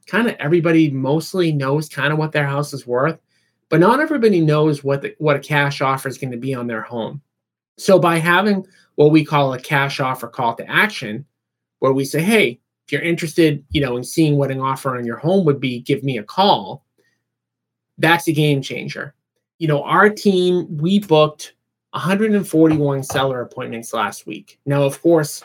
kind 0.06 0.28
of 0.28 0.34
everybody 0.38 0.90
mostly 0.90 1.52
knows 1.52 1.88
kind 1.88 2.12
of 2.12 2.18
what 2.18 2.32
their 2.32 2.46
house 2.46 2.72
is 2.72 2.86
worth, 2.86 3.18
but 3.68 3.80
not 3.80 4.00
everybody 4.00 4.40
knows 4.40 4.82
what 4.82 5.02
the, 5.02 5.14
what 5.18 5.36
a 5.36 5.40
cash 5.40 5.80
offer 5.80 6.08
is 6.08 6.18
going 6.18 6.30
to 6.30 6.36
be 6.36 6.54
on 6.54 6.66
their 6.66 6.82
home. 6.82 7.20
So 7.78 7.98
by 7.98 8.18
having 8.18 8.66
what 8.94 9.10
we 9.10 9.24
call 9.24 9.52
a 9.52 9.60
cash 9.60 10.00
offer 10.00 10.28
call 10.28 10.54
to 10.56 10.70
action, 10.70 11.26
where 11.80 11.92
we 11.92 12.04
say, 12.04 12.22
hey, 12.22 12.60
if 12.86 12.92
you're 12.92 13.02
interested, 13.02 13.64
you 13.70 13.80
know, 13.80 13.96
in 13.96 14.04
seeing 14.04 14.36
what 14.36 14.50
an 14.50 14.60
offer 14.60 14.96
on 14.96 15.04
your 15.04 15.18
home 15.18 15.44
would 15.44 15.60
be, 15.60 15.80
give 15.80 16.02
me 16.02 16.18
a 16.18 16.22
call. 16.22 16.84
That's 17.98 18.28
a 18.28 18.32
game 18.32 18.62
changer. 18.62 19.14
You 19.58 19.68
know, 19.68 19.82
our 19.82 20.08
team, 20.08 20.78
we 20.78 21.00
booked 21.00 21.54
141 21.96 23.02
seller 23.02 23.40
appointments 23.40 23.94
last 23.94 24.26
week. 24.26 24.60
Now, 24.66 24.82
of 24.82 25.00
course, 25.00 25.42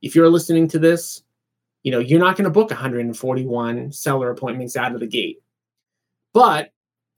if 0.00 0.14
you're 0.14 0.30
listening 0.30 0.68
to 0.68 0.78
this, 0.78 1.24
you 1.82 1.90
know, 1.90 1.98
you're 1.98 2.20
not 2.20 2.36
going 2.36 2.44
to 2.44 2.50
book 2.50 2.70
141 2.70 3.90
seller 3.90 4.30
appointments 4.30 4.76
out 4.76 4.94
of 4.94 5.00
the 5.00 5.08
gate. 5.08 5.42
But 6.32 6.72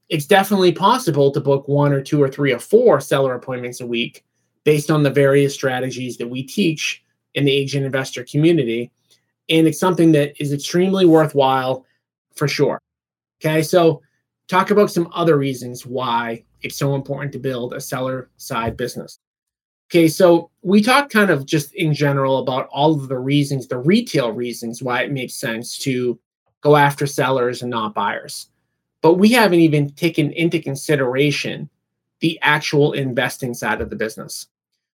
it's 0.09 0.25
definitely 0.25 0.71
possible 0.71 1.29
to 1.29 1.39
book 1.39 1.67
one 1.67 1.93
or 1.93 2.01
two 2.01 2.23
or 2.23 2.27
three 2.27 2.51
or 2.53 2.57
four 2.57 2.99
seller 2.99 3.35
appointments 3.35 3.81
a 3.81 3.85
week 3.85 4.25
based 4.63 4.89
on 4.89 5.03
the 5.03 5.11
various 5.11 5.53
strategies 5.53 6.17
that 6.17 6.27
we 6.27 6.41
teach 6.41 7.03
in 7.35 7.45
the 7.45 7.51
agent 7.51 7.85
investor 7.85 8.23
community. 8.23 8.91
And 9.47 9.67
it's 9.67 9.79
something 9.79 10.11
that 10.13 10.33
is 10.41 10.53
extremely 10.53 11.05
worthwhile 11.05 11.85
for 12.35 12.47
sure. 12.47 12.81
Okay. 13.39 13.61
So, 13.61 14.01
talk 14.47 14.71
about 14.71 14.89
some 14.89 15.07
other 15.13 15.37
reasons 15.37 15.85
why 15.85 16.43
it's 16.61 16.77
so 16.77 16.95
important 16.95 17.31
to 17.33 17.39
build 17.39 17.73
a 17.73 17.81
seller 17.81 18.29
side 18.37 18.77
business. 18.77 19.19
Okay, 19.89 20.07
so 20.07 20.49
we 20.61 20.81
talked 20.81 21.11
kind 21.11 21.29
of 21.29 21.45
just 21.45 21.73
in 21.75 21.93
general 21.93 22.37
about 22.37 22.69
all 22.71 22.93
of 22.93 23.09
the 23.09 23.17
reasons, 23.17 23.67
the 23.67 23.77
retail 23.77 24.31
reasons 24.31 24.81
why 24.81 25.01
it 25.01 25.11
makes 25.11 25.33
sense 25.33 25.77
to 25.79 26.17
go 26.61 26.77
after 26.77 27.05
sellers 27.05 27.61
and 27.61 27.71
not 27.71 27.93
buyers. 27.93 28.47
But 29.01 29.15
we 29.15 29.29
haven't 29.29 29.59
even 29.59 29.89
taken 29.89 30.31
into 30.31 30.61
consideration 30.61 31.69
the 32.21 32.39
actual 32.41 32.93
investing 32.93 33.53
side 33.53 33.81
of 33.81 33.89
the 33.89 33.95
business. 33.95 34.47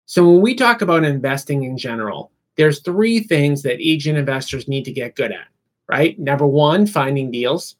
So 0.06 0.30
when 0.30 0.42
we 0.42 0.56
talk 0.56 0.82
about 0.82 1.04
investing 1.04 1.64
in 1.64 1.78
general, 1.78 2.32
there's 2.56 2.80
three 2.80 3.20
things 3.20 3.64
that 3.64 3.82
agent 3.82 4.18
investors 4.18 4.68
need 4.68 4.86
to 4.86 4.94
get 4.94 5.16
good 5.16 5.32
at, 5.32 5.48
right? 5.90 6.18
Number 6.18 6.46
one, 6.48 6.86
finding 6.88 7.32
deals. 7.32 7.76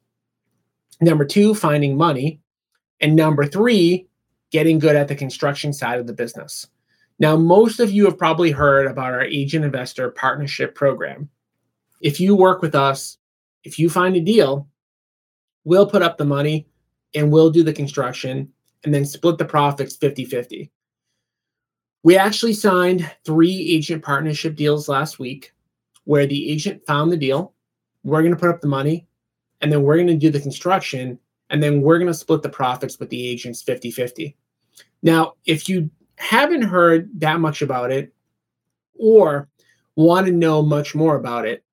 Number 1.00 1.24
two, 1.24 1.54
finding 1.54 1.96
money. 1.96 2.42
And 3.02 3.16
number 3.16 3.46
three, 3.46 4.08
getting 4.52 4.80
good 4.80 4.96
at 4.96 5.08
the 5.08 5.16
construction 5.16 5.74
side 5.74 6.00
of 6.00 6.08
the 6.08 6.14
business. 6.14 6.68
Now, 7.20 7.36
most 7.36 7.80
of 7.80 7.92
you 7.92 8.06
have 8.06 8.18
probably 8.18 8.52
heard 8.52 8.88
about 8.88 9.14
our 9.14 9.24
agent 9.24 9.66
investor 9.66 10.12
partnership 10.12 10.76
program. 10.76 11.30
If 12.02 12.20
you 12.20 12.36
work 12.36 12.62
with 12.62 12.76
us, 12.76 13.18
if 13.64 13.80
you 13.80 13.90
find 13.90 14.16
a 14.16 14.22
deal, 14.22 14.68
we'll 15.64 15.90
put 15.90 16.02
up 16.02 16.18
the 16.18 16.26
money 16.26 16.68
and 17.14 17.32
we'll 17.32 17.50
do 17.50 17.64
the 17.64 17.74
construction 17.74 18.52
and 18.84 18.94
then 18.94 19.06
split 19.06 19.38
the 19.38 19.46
profits 19.46 19.96
50 19.96 20.26
50. 20.26 20.72
We 22.04 22.18
actually 22.18 22.54
signed 22.54 23.10
three 23.26 23.74
agent 23.74 24.04
partnership 24.04 24.56
deals 24.56 24.88
last 24.88 25.18
week 25.18 25.54
where 26.04 26.28
the 26.28 26.52
agent 26.52 26.86
found 26.86 27.12
the 27.12 27.18
deal. 27.18 27.54
We're 28.04 28.22
going 28.22 28.34
to 28.34 28.40
put 28.40 28.50
up 28.50 28.62
the 28.62 28.68
money 28.68 29.08
and 29.62 29.72
then 29.72 29.82
we're 29.82 29.96
going 29.96 30.08
to 30.08 30.16
do 30.16 30.30
the 30.30 30.40
construction 30.40 31.18
and 31.50 31.62
then 31.62 31.82
we're 31.82 31.98
going 31.98 32.08
to 32.08 32.14
split 32.14 32.42
the 32.42 32.50
profits 32.50 33.00
with 33.00 33.10
the 33.10 33.28
agents 33.28 33.62
50 33.62 33.92
50. 33.92 34.36
Now, 35.04 35.34
if 35.46 35.70
you 35.70 35.90
haven't 36.18 36.64
heard 36.64 37.10
that 37.20 37.40
much 37.40 37.62
about 37.62 37.92
it 37.92 38.14
or 38.98 39.50
want 39.96 40.26
to 40.28 40.32
know 40.32 40.62
much 40.62 40.96
more 40.96 41.16
about 41.16 41.46
it, 41.46 41.64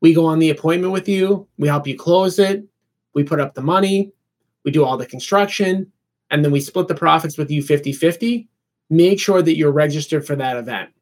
We 0.00 0.14
go 0.14 0.24
on 0.24 0.38
the 0.38 0.48
appointment 0.48 0.94
with 0.94 1.06
you, 1.06 1.46
we 1.58 1.68
help 1.68 1.86
you 1.86 1.98
close 1.98 2.38
it, 2.38 2.64
we 3.14 3.24
put 3.24 3.40
up 3.40 3.52
the 3.52 3.60
money, 3.60 4.10
we 4.64 4.70
do 4.70 4.86
all 4.86 4.96
the 4.96 5.04
construction, 5.04 5.92
and 6.30 6.42
then 6.42 6.50
we 6.50 6.60
split 6.60 6.88
the 6.88 6.94
profits 6.94 7.36
with 7.36 7.50
you 7.50 7.62
50 7.62 7.92
50. 7.92 8.48
Make 8.88 9.20
sure 9.20 9.42
that 9.42 9.58
you're 9.58 9.70
registered 9.70 10.26
for 10.26 10.34
that 10.36 10.56
event. 10.56 10.94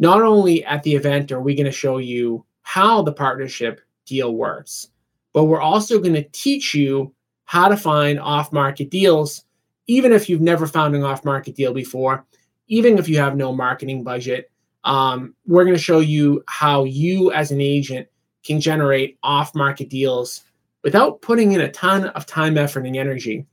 Not 0.00 0.22
only 0.22 0.64
at 0.64 0.82
the 0.82 0.94
event 0.94 1.30
are 1.30 1.42
we 1.42 1.54
going 1.54 1.66
to 1.66 1.70
show 1.70 1.98
you 1.98 2.44
how 2.62 3.02
the 3.02 3.12
partnership 3.12 3.82
deal 4.06 4.34
works, 4.34 4.88
but 5.34 5.44
we're 5.44 5.60
also 5.60 6.00
going 6.00 6.14
to 6.14 6.28
teach 6.32 6.74
you 6.74 7.14
how 7.44 7.68
to 7.68 7.76
find 7.76 8.18
off 8.18 8.50
market 8.52 8.90
deals, 8.90 9.44
even 9.86 10.12
if 10.12 10.28
you've 10.28 10.40
never 10.40 10.66
found 10.66 10.96
an 10.96 11.04
off 11.04 11.22
market 11.24 11.54
deal 11.54 11.74
before, 11.74 12.24
even 12.66 12.96
if 12.96 13.10
you 13.10 13.18
have 13.18 13.36
no 13.36 13.52
marketing 13.52 14.02
budget. 14.02 14.50
Um, 14.84 15.34
we're 15.46 15.64
going 15.64 15.76
to 15.76 15.82
show 15.82 16.00
you 16.00 16.42
how 16.48 16.84
you, 16.84 17.30
as 17.32 17.50
an 17.50 17.60
agent, 17.60 18.08
can 18.42 18.58
generate 18.58 19.18
off 19.22 19.54
market 19.54 19.90
deals 19.90 20.44
without 20.82 21.20
putting 21.20 21.52
in 21.52 21.60
a 21.60 21.70
ton 21.72 22.06
of 22.06 22.24
time, 22.24 22.56
effort, 22.56 22.86
and 22.86 22.96
energy. 22.96 23.46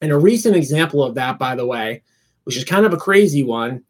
And 0.00 0.10
a 0.10 0.18
recent 0.18 0.56
example 0.56 1.04
of 1.04 1.14
that, 1.14 1.38
by 1.38 1.54
the 1.54 1.66
way, 1.66 2.02
which 2.42 2.56
is 2.56 2.64
kind 2.64 2.84
of 2.84 2.92
a 2.92 2.96
crazy 2.96 3.44
one, 3.44 3.84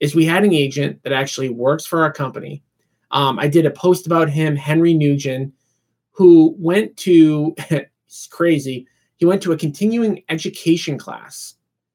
is 0.00 0.14
we 0.14 0.24
had 0.24 0.44
an 0.44 0.52
agent 0.52 1.02
that 1.02 1.12
actually 1.12 1.48
works 1.48 1.84
for 1.84 2.02
our 2.02 2.12
company. 2.12 2.62
Um, 3.10 3.38
I 3.38 3.48
did 3.48 3.66
a 3.66 3.70
post 3.70 4.06
about 4.06 4.28
him, 4.28 4.54
Henry 4.54 4.94
Nugent, 4.94 5.52
who 6.12 6.54
went 6.58 6.96
to, 6.98 7.54
it's 7.70 8.26
crazy, 8.26 8.86
he 9.16 9.24
went 9.24 9.42
to 9.42 9.52
a 9.52 9.56
continuing 9.56 10.22
education 10.28 10.98
class. 10.98 11.54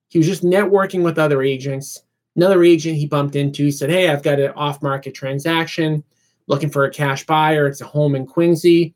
He 0.10 0.20
was 0.20 0.28
just 0.28 0.44
networking 0.44 1.04
with 1.04 1.18
other 1.18 1.42
agents. 1.42 2.02
Another 2.36 2.64
agent 2.64 2.98
he 2.98 3.08
bumped 3.08 3.36
into 3.36 3.72
said, 3.72 3.90
Hey, 3.90 4.10
I've 4.10 4.24
got 4.24 4.40
an 4.40 4.52
off 4.52 4.82
market 4.82 5.14
transaction, 5.14 6.04
looking 6.48 6.70
for 6.70 6.84
a 6.84 6.92
cash 6.92 7.26
buyer. 7.26 7.66
It's 7.66 7.82
a 7.82 7.86
home 7.86 8.16
in 8.16 8.26
Quincy. 8.28 8.94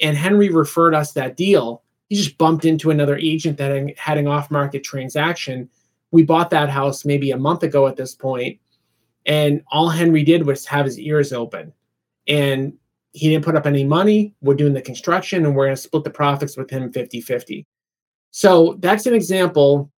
And 0.00 0.16
Henry 0.16 0.48
referred 0.48 0.94
us 0.94 1.12
that 1.12 1.36
deal. 1.36 1.82
He 2.08 2.16
just 2.16 2.38
bumped 2.38 2.64
into 2.64 2.90
another 2.90 3.16
agent 3.16 3.58
that 3.58 3.98
had 3.98 4.18
an 4.18 4.26
off 4.26 4.50
market 4.50 4.82
transaction. 4.82 5.68
We 6.10 6.22
bought 6.22 6.50
that 6.50 6.70
house 6.70 7.04
maybe 7.04 7.30
a 7.30 7.38
month 7.38 7.62
ago 7.62 7.86
at 7.86 7.96
this 7.96 8.14
point, 8.14 8.58
and 9.26 9.62
all 9.70 9.88
Henry 9.88 10.22
did 10.22 10.46
was 10.46 10.66
have 10.66 10.86
his 10.86 10.98
ears 10.98 11.32
open. 11.32 11.72
And 12.26 12.74
he 13.12 13.28
didn't 13.28 13.44
put 13.44 13.56
up 13.56 13.66
any 13.66 13.84
money. 13.84 14.34
We're 14.40 14.54
doing 14.54 14.72
the 14.72 14.82
construction 14.82 15.44
and 15.44 15.54
we're 15.54 15.66
going 15.66 15.76
to 15.76 15.82
split 15.82 16.04
the 16.04 16.10
profits 16.10 16.56
with 16.56 16.70
him 16.70 16.92
50 16.92 17.20
50. 17.20 17.66
So 18.30 18.76
that's 18.80 19.06
an 19.06 19.14
example 19.14 19.90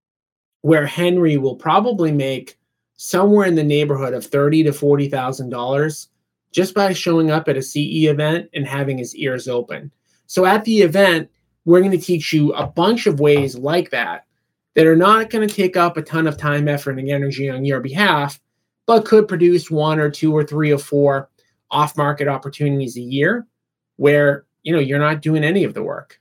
where 0.63 0.87
Henry 0.87 1.37
will 1.37 1.57
probably 1.57 2.13
make 2.13 2.59
somewhere 2.97 3.47
in 3.47 3.55
the 3.55 3.65
neighborhood 3.65 4.15
of 4.15 4.25
thirty 4.25 4.63
to 4.63 4.73
forty 4.73 5.09
thousand 5.09 5.51
dollars 5.51 6.09
just 6.53 6.75
by 6.75 6.93
showing 6.93 7.31
up 7.31 7.49
at 7.49 7.57
a 7.57 7.63
CE 7.63 8.07
event 8.07 8.49
and 8.55 8.67
having 8.67 8.99
his 8.99 9.15
ears 9.17 9.49
open. 9.49 9.91
So 10.27 10.47
at 10.47 10.65
the 10.65 10.81
event, 10.81 11.31
we're 11.65 11.81
going 11.81 11.93
to 11.93 11.99
teach 11.99 12.33
you 12.33 12.53
a 12.53 12.67
bunch 12.67 13.07
of 13.07 13.21
ways 13.21 13.57
like 13.57 13.91
that 13.91 14.27
that 14.75 14.87
are 14.87 14.97
not 14.97 15.31
going 15.31 15.47
to 15.47 15.55
take 15.55 15.77
up 15.77 15.97
a 15.97 16.03
ton 16.03 16.27
of 16.27 16.37
time, 16.37 16.69
effort, 16.69 16.99
and 16.99 17.11
energy 17.11 17.49
on 17.49 17.65
your 17.65 17.81
behalf, 17.81 18.41
but 18.87 19.05
could 19.05 19.29
produce 19.29 19.71
one 19.71 19.99
or 19.99 20.11
two 20.11 20.35
or 20.35 20.45
three 20.45 20.73
or 20.73 20.79
four 20.79 21.29
off-market 21.71 22.29
opportunities 22.29 22.97
a 22.97 23.01
year 23.01 23.47
where 23.97 24.45
you 24.63 24.73
know 24.73 24.79
you're 24.79 24.99
not 24.99 25.23
doing 25.23 25.45
any 25.45 25.65
of 25.65 25.75
the 25.75 25.83
work. 25.83 26.21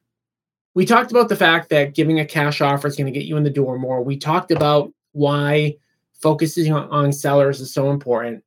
We 0.74 0.86
talked 0.86 1.12
about 1.12 1.27
the 1.27 1.36
fact 1.36 1.70
that 1.70 1.96
giving 1.96 2.20
a 2.20 2.25
cash 2.25 2.62
offer 2.62 2.88
is 2.88 2.96
going 2.96 3.12
to 3.12 3.17
get 3.17 3.27
you 3.27 3.36
in 3.38 3.43
the 3.43 3.50
door 3.50 3.77
more. 3.77 4.01
We 4.03 4.17
talked 4.17 4.51
about 4.51 4.93
why 5.12 5.75
focusing 6.22 6.72
on, 6.72 6.89
on 6.89 7.12
sellers 7.12 7.60
is 7.60 7.74
so 7.74 7.89
important. 7.89 8.43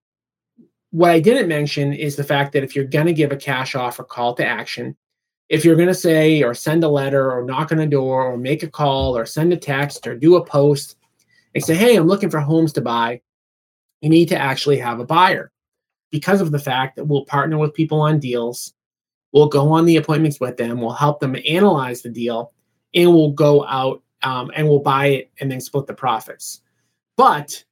What 0.90 1.10
I 1.10 1.20
didn't 1.20 1.48
mention 1.48 1.92
is 1.92 2.16
the 2.16 2.24
fact 2.24 2.52
that 2.52 2.62
if 2.62 2.74
you're 2.74 2.84
going 2.84 3.06
to 3.06 3.12
give 3.12 3.32
a 3.32 3.36
cash 3.36 3.74
offer 3.74 4.04
call 4.04 4.34
to 4.34 4.46
action, 4.46 4.96
if 5.48 5.64
you're 5.64 5.76
going 5.76 5.88
to 5.88 5.94
say 5.94 6.42
or 6.42 6.54
send 6.54 6.84
a 6.84 6.88
letter 6.88 7.30
or 7.30 7.44
knock 7.44 7.72
on 7.72 7.80
a 7.80 7.86
door 7.86 8.24
or 8.24 8.36
make 8.36 8.62
a 8.62 8.70
call 8.70 9.16
or 9.16 9.26
send 9.26 9.52
a 9.52 9.56
text 9.56 10.06
or 10.06 10.16
do 10.16 10.36
a 10.36 10.44
post 10.44 10.96
and 11.54 11.62
say, 11.62 11.74
hey, 11.74 11.96
I'm 11.96 12.06
looking 12.06 12.30
for 12.30 12.40
homes 12.40 12.72
to 12.74 12.80
buy, 12.80 13.20
you 14.00 14.08
need 14.08 14.28
to 14.30 14.38
actually 14.38 14.78
have 14.78 15.00
a 15.00 15.04
buyer 15.04 15.52
because 16.10 16.40
of 16.40 16.50
the 16.50 16.58
fact 16.58 16.96
that 16.96 17.04
we'll 17.04 17.24
partner 17.26 17.58
with 17.58 17.74
people 17.74 18.00
on 18.00 18.18
deals. 18.18 18.72
We'll 19.32 19.48
go 19.48 19.72
on 19.72 19.84
the 19.84 19.96
appointments 19.96 20.40
with 20.40 20.56
them. 20.56 20.80
We'll 20.80 20.92
help 20.92 21.20
them 21.20 21.36
analyze 21.46 22.02
the 22.02 22.10
deal 22.10 22.52
and 22.94 23.10
we'll 23.10 23.32
go 23.32 23.66
out 23.66 24.02
um, 24.22 24.50
and 24.54 24.68
we'll 24.68 24.80
buy 24.80 25.06
it 25.06 25.30
and 25.40 25.50
then 25.50 25.60
split 25.60 25.86
the 25.86 25.94
profits. 25.94 26.62
But 27.16 27.62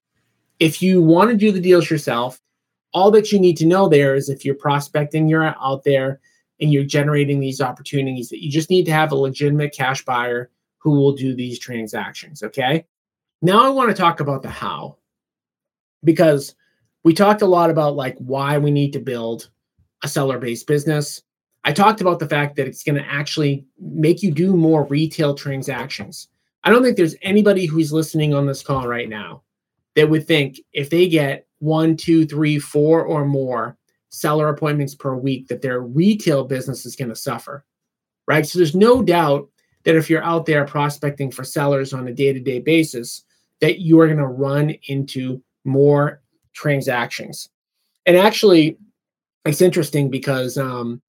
if 0.59 0.83
you 0.83 1.03
want 1.03 1.31
to 1.31 1.37
do 1.37 1.51
the 1.51 1.61
deals 1.61 1.89
yourself, 1.89 2.41
all 2.93 3.11
that 3.13 3.33
you 3.33 3.41
need 3.41 3.57
to 3.57 3.67
know 3.67 3.89
there 3.89 4.15
is 4.15 4.29
if 4.29 4.45
you're 4.45 4.55
prospecting, 4.55 5.29
you're 5.29 5.45
out 5.45 5.83
there 5.85 6.21
and 6.63 6.73
you're 6.73 6.85
generating 6.85 7.41
these 7.41 7.61
opportunities, 7.61 8.29
that 8.29 8.43
you 8.43 8.51
just 8.51 8.71
need 8.71 8.85
to 8.87 8.93
have 8.93 9.11
a 9.11 9.17
legitimate 9.17 9.75
cash 9.75 10.05
buyer 10.05 10.49
who 10.79 10.93
will 10.93 11.13
do 11.13 11.35
these 11.35 11.59
transactions. 11.59 12.43
Okay. 12.43 12.87
Now 13.43 13.67
I 13.67 13.69
want 13.69 13.91
to 13.91 14.01
talk 14.01 14.21
about 14.21 14.43
the 14.43 14.49
how 14.49 14.97
because 16.05 16.55
we 17.05 17.13
talked 17.13 17.43
a 17.43 17.47
lot 17.47 17.71
about 17.71 17.97
like 17.97 18.17
why 18.19 18.59
we 18.59 18.71
need 18.71 18.93
to 18.93 19.01
build 19.01 19.51
a 20.05 20.09
seller 20.09 20.39
based 20.39 20.69
business. 20.69 21.21
I 21.65 21.73
talked 21.73 22.01
about 22.01 22.21
the 22.21 22.29
fact 22.29 22.57
that 22.57 22.67
it's 22.69 22.85
going 22.85 22.97
to 22.97 23.09
actually 23.09 23.67
make 23.81 24.23
you 24.23 24.31
do 24.31 24.57
more 24.57 24.85
retail 24.85 25.35
transactions. 25.35 26.29
I 26.65 26.71
don't 26.71 26.83
think 26.85 26.97
there's 26.97 27.17
anybody 27.23 27.67
who's 27.67 27.93
listening 27.93 28.35
on 28.35 28.47
this 28.47 28.63
call 28.63 28.87
right 28.87 29.09
now 29.09 29.43
that 29.97 30.09
would 30.09 30.27
think 30.27 30.61
if 30.73 30.91
they 30.91 31.09
get 31.09 31.47
one, 31.59 31.97
two, 31.97 32.25
three, 32.25 32.59
four, 32.59 33.05
or 33.05 33.25
more 33.25 33.77
seller 34.13 34.49
appointments 34.49 34.95
per 34.95 35.15
week, 35.15 35.49
that 35.49 35.63
their 35.63 35.81
retail 35.81 36.45
business 36.45 36.87
is 36.87 36.95
going 36.95 37.09
to 37.09 37.17
suffer, 37.17 37.65
right? 38.27 38.47
So 38.47 38.59
there's 38.59 38.77
no 38.77 39.03
doubt 39.03 39.49
that 39.85 39.97
if 39.97 40.09
you're 40.09 40.23
out 40.23 40.47
there 40.47 40.65
prospecting 40.65 41.31
for 41.31 41.45
sellers 41.45 41.93
on 41.93 42.07
a 42.07 42.13
day 42.13 42.33
to 42.33 42.41
day 42.41 42.61
basis, 42.61 43.25
that 43.61 43.81
you 43.81 43.99
are 44.01 44.07
going 44.07 44.19
to 44.19 44.27
run 44.27 44.75
into 44.87 45.43
more 45.65 46.21
transactions. 46.53 47.49
And 48.07 48.17
actually, 48.17 48.77
it's 49.45 49.61
interesting 49.63 50.11
because 50.11 50.59
um, 50.59 51.01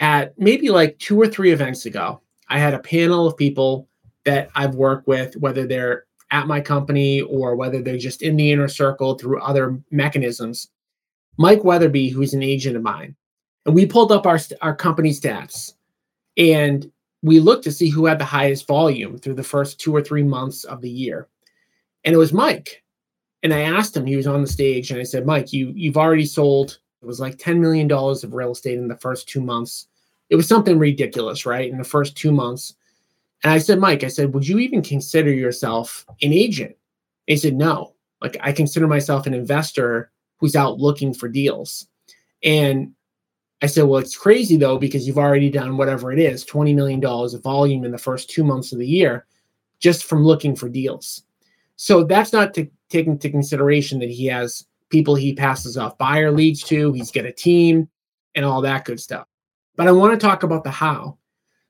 at 0.00 0.38
maybe 0.38 0.70
like 0.70 0.98
two 0.98 1.20
or 1.20 1.26
three 1.26 1.52
events 1.52 1.86
ago, 1.86 2.20
I 2.48 2.58
had 2.58 2.74
a 2.74 2.78
panel 2.78 3.26
of 3.26 3.36
people 3.36 3.88
that 4.24 4.50
I've 4.54 4.74
worked 4.74 5.08
with, 5.08 5.36
whether 5.36 5.66
they're 5.66 6.04
at 6.30 6.46
my 6.46 6.60
company 6.60 7.20
or 7.22 7.56
whether 7.56 7.80
they're 7.80 7.98
just 7.98 8.22
in 8.22 8.36
the 8.36 8.50
inner 8.50 8.68
circle 8.68 9.16
through 9.16 9.40
other 9.40 9.80
mechanisms. 9.90 10.68
Mike 11.36 11.64
Weatherby, 11.64 12.08
who's 12.08 12.34
an 12.34 12.42
agent 12.42 12.76
of 12.76 12.82
mine, 12.82 13.14
and 13.64 13.74
we 13.74 13.86
pulled 13.86 14.12
up 14.12 14.26
our 14.26 14.38
our 14.62 14.74
company 14.74 15.10
stats, 15.10 15.74
and 16.36 16.90
we 17.22 17.40
looked 17.40 17.64
to 17.64 17.72
see 17.72 17.88
who 17.88 18.06
had 18.06 18.18
the 18.18 18.24
highest 18.24 18.66
volume 18.66 19.18
through 19.18 19.34
the 19.34 19.42
first 19.42 19.80
two 19.80 19.94
or 19.94 20.02
three 20.02 20.22
months 20.22 20.64
of 20.64 20.80
the 20.80 20.90
year, 20.90 21.28
and 22.04 22.14
it 22.14 22.18
was 22.18 22.32
Mike. 22.32 22.82
And 23.42 23.52
I 23.54 23.60
asked 23.60 23.96
him, 23.96 24.06
he 24.06 24.16
was 24.16 24.26
on 24.26 24.40
the 24.40 24.48
stage, 24.48 24.90
and 24.90 25.00
I 25.00 25.04
said, 25.04 25.26
Mike, 25.26 25.52
you 25.52 25.72
you've 25.74 25.96
already 25.96 26.26
sold 26.26 26.78
it 27.02 27.06
was 27.06 27.20
like 27.20 27.38
ten 27.38 27.60
million 27.60 27.88
dollars 27.88 28.24
of 28.24 28.34
real 28.34 28.52
estate 28.52 28.78
in 28.78 28.88
the 28.88 28.96
first 28.96 29.28
two 29.28 29.40
months. 29.40 29.88
It 30.30 30.36
was 30.36 30.48
something 30.48 30.78
ridiculous, 30.78 31.46
right? 31.46 31.70
In 31.70 31.78
the 31.78 31.84
first 31.84 32.16
two 32.16 32.32
months 32.32 32.74
and 33.42 33.52
I 33.52 33.58
said, 33.58 33.78
Mike, 33.78 34.02
I 34.02 34.08
said, 34.08 34.34
would 34.34 34.46
you 34.46 34.58
even 34.58 34.82
consider 34.82 35.32
yourself 35.32 36.06
an 36.22 36.32
agent? 36.32 36.76
He 37.26 37.36
said, 37.36 37.54
no. 37.54 37.94
Like 38.22 38.36
I 38.40 38.52
consider 38.52 38.86
myself 38.86 39.26
an 39.26 39.34
investor 39.34 40.10
who's 40.38 40.56
out 40.56 40.78
looking 40.78 41.14
for 41.14 41.28
deals. 41.28 41.86
And 42.42 42.92
I 43.62 43.66
said, 43.66 43.84
well, 43.84 44.00
it's 44.00 44.16
crazy 44.16 44.56
though, 44.56 44.78
because 44.78 45.06
you've 45.06 45.18
already 45.18 45.50
done 45.50 45.76
whatever 45.76 46.12
it 46.12 46.18
is, 46.18 46.44
$20 46.44 46.74
million 46.74 47.04
of 47.04 47.42
volume 47.42 47.84
in 47.84 47.92
the 47.92 47.98
first 47.98 48.30
two 48.30 48.44
months 48.44 48.72
of 48.72 48.78
the 48.78 48.86
year 48.86 49.26
just 49.78 50.04
from 50.04 50.24
looking 50.24 50.56
for 50.56 50.68
deals. 50.68 51.22
So 51.76 52.04
that's 52.04 52.32
not 52.32 52.54
to 52.54 52.68
take 52.88 53.06
into 53.06 53.30
consideration 53.30 53.98
that 54.00 54.10
he 54.10 54.26
has 54.26 54.66
people 54.88 55.14
he 55.14 55.34
passes 55.34 55.76
off 55.76 55.98
buyer 55.98 56.30
leads 56.30 56.62
to, 56.64 56.92
he's 56.92 57.10
got 57.10 57.24
a 57.24 57.32
team 57.32 57.88
and 58.34 58.44
all 58.44 58.60
that 58.62 58.84
good 58.84 59.00
stuff. 59.00 59.26
But 59.76 59.88
I 59.88 59.92
want 59.92 60.18
to 60.18 60.26
talk 60.26 60.42
about 60.42 60.64
the 60.64 60.70
how 60.70 61.18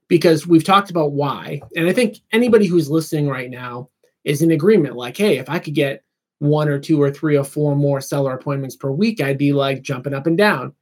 because 0.09 0.46
we've 0.46 0.64
talked 0.64 0.90
about 0.90 1.12
why. 1.12 1.61
And 1.74 1.88
I 1.88 1.92
think 1.92 2.18
anybody 2.33 2.66
who's 2.66 2.90
listening 2.90 3.29
right 3.29 3.50
now 3.50 3.90
is 4.24 4.42
in 4.42 4.50
agreement 4.50 4.96
like, 4.96 5.16
hey, 5.16 5.38
if 5.38 5.48
I 5.48 5.59
could 5.59 5.74
get 5.74 6.05
one 6.38 6.68
or 6.68 6.79
two 6.79 7.01
or 7.01 7.11
three 7.11 7.37
or 7.37 7.44
four 7.44 7.75
more 7.75 8.01
seller 8.01 8.35
appointments 8.35 8.77
per 8.77 8.90
week, 8.90 9.20
I'd 9.20 9.38
be 9.38 9.53
like 9.53 9.83
jumping 9.83 10.14
up 10.14 10.27
and 10.27 10.37
down. 10.37 10.75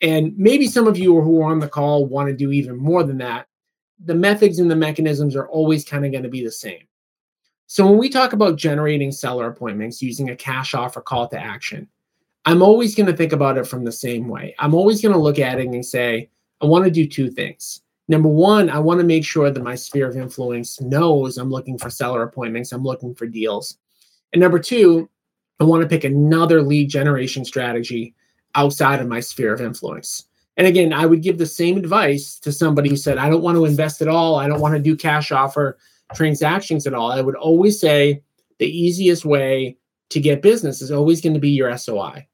And 0.00 0.36
maybe 0.36 0.66
some 0.66 0.86
of 0.86 0.98
you 0.98 1.20
who 1.20 1.40
are 1.42 1.50
on 1.50 1.60
the 1.60 1.68
call 1.68 2.06
want 2.06 2.28
to 2.28 2.34
do 2.34 2.50
even 2.50 2.76
more 2.76 3.04
than 3.04 3.18
that. 3.18 3.46
The 4.04 4.14
methods 4.14 4.58
and 4.58 4.70
the 4.70 4.76
mechanisms 4.76 5.36
are 5.36 5.48
always 5.48 5.84
kind 5.84 6.04
of 6.04 6.10
going 6.10 6.24
to 6.24 6.28
be 6.28 6.44
the 6.44 6.50
same. 6.50 6.82
So 7.68 7.86
when 7.86 7.98
we 7.98 8.08
talk 8.08 8.32
about 8.32 8.56
generating 8.56 9.12
seller 9.12 9.46
appointments 9.46 10.02
using 10.02 10.30
a 10.30 10.36
cash 10.36 10.74
offer 10.74 11.00
call 11.00 11.28
to 11.28 11.38
action, 11.38 11.88
I'm 12.44 12.62
always 12.62 12.94
going 12.94 13.06
to 13.06 13.16
think 13.16 13.32
about 13.32 13.56
it 13.56 13.66
from 13.66 13.84
the 13.84 13.92
same 13.92 14.28
way. 14.28 14.54
I'm 14.58 14.74
always 14.74 15.00
going 15.00 15.14
to 15.14 15.20
look 15.20 15.38
at 15.38 15.60
it 15.60 15.68
and 15.68 15.86
say, 15.86 16.28
I 16.60 16.66
want 16.66 16.84
to 16.84 16.90
do 16.90 17.06
two 17.06 17.30
things. 17.30 17.82
Number 18.08 18.28
one, 18.28 18.68
I 18.68 18.78
want 18.80 18.98
to 19.00 19.06
make 19.06 19.24
sure 19.24 19.50
that 19.50 19.62
my 19.62 19.76
sphere 19.76 20.08
of 20.08 20.16
influence 20.16 20.80
knows 20.80 21.38
I'm 21.38 21.50
looking 21.50 21.78
for 21.78 21.88
seller 21.88 22.22
appointments, 22.24 22.72
I'm 22.72 22.82
looking 22.82 23.14
for 23.14 23.26
deals. 23.26 23.78
And 24.32 24.40
number 24.40 24.58
two, 24.58 25.08
I 25.60 25.64
want 25.64 25.82
to 25.82 25.88
pick 25.88 26.04
another 26.04 26.62
lead 26.62 26.90
generation 26.90 27.44
strategy 27.44 28.14
outside 28.54 29.00
of 29.00 29.08
my 29.08 29.20
sphere 29.20 29.52
of 29.52 29.60
influence. 29.60 30.26
And 30.56 30.66
again, 30.66 30.92
I 30.92 31.06
would 31.06 31.22
give 31.22 31.38
the 31.38 31.46
same 31.46 31.76
advice 31.78 32.38
to 32.40 32.52
somebody 32.52 32.90
who 32.90 32.96
said, 32.96 33.18
I 33.18 33.30
don't 33.30 33.42
want 33.42 33.56
to 33.56 33.64
invest 33.64 34.02
at 34.02 34.08
all. 34.08 34.36
I 34.36 34.48
don't 34.48 34.60
want 34.60 34.74
to 34.74 34.80
do 34.80 34.96
cash 34.96 35.32
offer 35.32 35.78
transactions 36.14 36.86
at 36.86 36.94
all. 36.94 37.10
I 37.10 37.20
would 37.20 37.36
always 37.36 37.80
say 37.80 38.22
the 38.58 38.66
easiest 38.66 39.24
way 39.24 39.76
to 40.10 40.20
get 40.20 40.42
business 40.42 40.82
is 40.82 40.90
always 40.90 41.20
going 41.22 41.34
to 41.34 41.40
be 41.40 41.50
your 41.50 41.76
SOI. 41.76 42.26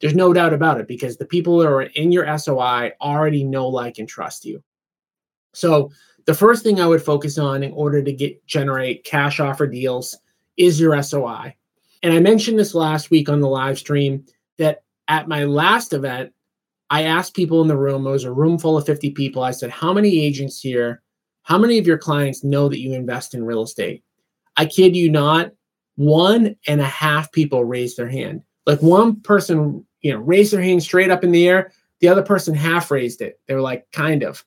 There's 0.00 0.14
no 0.14 0.32
doubt 0.32 0.52
about 0.52 0.80
it 0.80 0.86
because 0.86 1.16
the 1.16 1.26
people 1.26 1.58
that 1.58 1.68
are 1.68 1.82
in 1.82 2.12
your 2.12 2.38
SOI 2.38 2.92
already 3.00 3.42
know, 3.42 3.66
like, 3.66 3.98
and 3.98 4.08
trust 4.08 4.44
you. 4.44 4.62
So 5.52 5.90
the 6.26 6.34
first 6.34 6.62
thing 6.62 6.80
I 6.80 6.86
would 6.86 7.02
focus 7.02 7.38
on 7.38 7.62
in 7.62 7.72
order 7.72 8.02
to 8.02 8.12
get 8.12 8.44
generate 8.46 9.04
cash 9.04 9.40
offer 9.40 9.66
deals 9.66 10.16
is 10.56 10.80
your 10.80 11.00
SOI. 11.02 11.54
And 12.02 12.12
I 12.12 12.20
mentioned 12.20 12.58
this 12.58 12.74
last 12.74 13.10
week 13.10 13.28
on 13.28 13.40
the 13.40 13.48
live 13.48 13.78
stream 13.78 14.24
that 14.58 14.82
at 15.08 15.28
my 15.28 15.44
last 15.44 15.92
event, 15.92 16.32
I 16.90 17.04
asked 17.04 17.34
people 17.34 17.62
in 17.62 17.68
the 17.68 17.76
room, 17.76 18.06
it 18.06 18.10
was 18.10 18.24
a 18.24 18.32
room 18.32 18.58
full 18.58 18.76
of 18.76 18.86
50 18.86 19.10
people. 19.12 19.42
I 19.42 19.52
said, 19.52 19.70
How 19.70 19.92
many 19.92 20.20
agents 20.20 20.60
here, 20.60 21.02
how 21.42 21.58
many 21.58 21.78
of 21.78 21.86
your 21.86 21.98
clients 21.98 22.44
know 22.44 22.68
that 22.68 22.80
you 22.80 22.92
invest 22.92 23.34
in 23.34 23.44
real 23.44 23.62
estate? 23.62 24.04
I 24.56 24.66
kid 24.66 24.94
you 24.94 25.10
not, 25.10 25.52
one 25.96 26.56
and 26.66 26.80
a 26.80 26.86
half 26.86 27.32
people 27.32 27.64
raised 27.64 27.96
their 27.96 28.08
hand. 28.08 28.42
Like 28.66 28.80
one 28.80 29.20
person, 29.20 29.84
you 30.00 30.12
know, 30.12 30.20
raised 30.20 30.52
their 30.52 30.62
hand 30.62 30.82
straight 30.82 31.10
up 31.10 31.24
in 31.24 31.32
the 31.32 31.48
air. 31.48 31.72
The 32.00 32.08
other 32.08 32.22
person 32.22 32.54
half 32.54 32.90
raised 32.90 33.22
it. 33.22 33.40
They 33.46 33.54
were 33.54 33.60
like, 33.60 33.86
kind 33.92 34.22
of. 34.22 34.44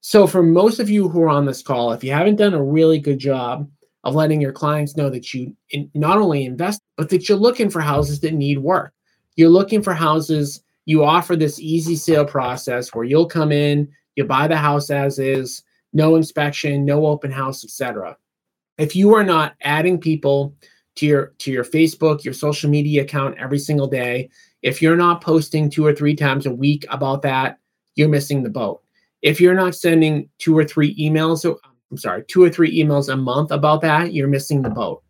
So, 0.00 0.26
for 0.26 0.42
most 0.42 0.78
of 0.78 0.88
you 0.88 1.08
who 1.08 1.22
are 1.22 1.28
on 1.28 1.44
this 1.44 1.62
call, 1.62 1.92
if 1.92 2.04
you 2.04 2.12
haven't 2.12 2.36
done 2.36 2.54
a 2.54 2.62
really 2.62 2.98
good 2.98 3.18
job 3.18 3.68
of 4.08 4.14
letting 4.14 4.40
your 4.40 4.52
clients 4.52 4.96
know 4.96 5.10
that 5.10 5.32
you 5.32 5.54
not 5.94 6.18
only 6.18 6.44
invest, 6.44 6.82
but 6.96 7.10
that 7.10 7.28
you're 7.28 7.38
looking 7.38 7.70
for 7.70 7.80
houses 7.80 8.20
that 8.20 8.34
need 8.34 8.58
work, 8.58 8.92
you're 9.36 9.48
looking 9.48 9.82
for 9.82 9.94
houses, 9.94 10.62
you 10.86 11.04
offer 11.04 11.36
this 11.36 11.60
easy 11.60 11.96
sale 11.96 12.24
process 12.24 12.94
where 12.94 13.04
you'll 13.04 13.26
come 13.26 13.52
in, 13.52 13.88
you 14.16 14.24
buy 14.24 14.48
the 14.48 14.56
house 14.56 14.90
as 14.90 15.18
is, 15.18 15.62
no 15.92 16.16
inspection, 16.16 16.84
no 16.84 17.06
open 17.06 17.30
house, 17.30 17.64
etc. 17.64 18.16
If 18.78 18.96
you 18.96 19.14
are 19.14 19.24
not 19.24 19.54
adding 19.62 19.98
people 19.98 20.54
to 20.96 21.06
your 21.06 21.34
to 21.38 21.52
your 21.52 21.64
Facebook, 21.64 22.24
your 22.24 22.34
social 22.34 22.68
media 22.68 23.02
account 23.02 23.38
every 23.38 23.58
single 23.58 23.86
day, 23.86 24.30
if 24.62 24.82
you're 24.82 24.96
not 24.96 25.22
posting 25.22 25.70
two 25.70 25.86
or 25.86 25.94
three 25.94 26.14
times 26.14 26.46
a 26.46 26.50
week 26.50 26.84
about 26.90 27.22
that, 27.22 27.58
you're 27.94 28.08
missing 28.08 28.42
the 28.42 28.50
boat 28.50 28.82
if 29.22 29.40
you're 29.40 29.54
not 29.54 29.74
sending 29.74 30.28
two 30.38 30.56
or 30.56 30.64
three 30.64 30.94
emails, 30.96 31.44
I'm 31.90 31.98
sorry, 31.98 32.24
two 32.24 32.42
or 32.42 32.50
three 32.50 32.78
emails 32.78 33.12
a 33.12 33.16
month 33.16 33.50
about 33.50 33.80
that, 33.82 34.12
you're 34.12 34.28
missing 34.28 34.62
the 34.62 34.70
boat. 34.70 35.02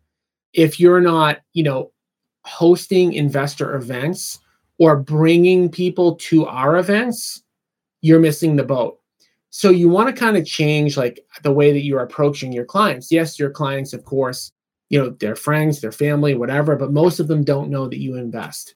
If 0.53 0.79
you're 0.79 1.01
not, 1.01 1.39
you 1.53 1.63
know, 1.63 1.91
hosting 2.45 3.13
investor 3.13 3.75
events 3.75 4.39
or 4.77 4.95
bringing 4.95 5.69
people 5.69 6.15
to 6.15 6.45
our 6.45 6.77
events, 6.77 7.43
you're 8.01 8.19
missing 8.19 8.55
the 8.55 8.63
boat. 8.63 8.99
So 9.49 9.69
you 9.69 9.89
want 9.89 10.13
to 10.13 10.19
kind 10.19 10.37
of 10.37 10.45
change 10.45 10.95
like 10.95 11.19
the 11.43 11.51
way 11.51 11.73
that 11.73 11.83
you're 11.83 12.03
approaching 12.03 12.51
your 12.53 12.65
clients. 12.65 13.11
Yes, 13.11 13.37
your 13.37 13.49
clients, 13.49 13.93
of 13.93 14.05
course, 14.05 14.51
you 14.89 14.99
know, 14.99 15.09
their 15.09 15.35
friends, 15.35 15.81
their 15.81 15.91
family, 15.91 16.35
whatever, 16.35 16.75
but 16.75 16.93
most 16.93 17.19
of 17.19 17.27
them 17.27 17.43
don't 17.43 17.69
know 17.69 17.87
that 17.87 17.99
you 17.99 18.15
invest. 18.15 18.75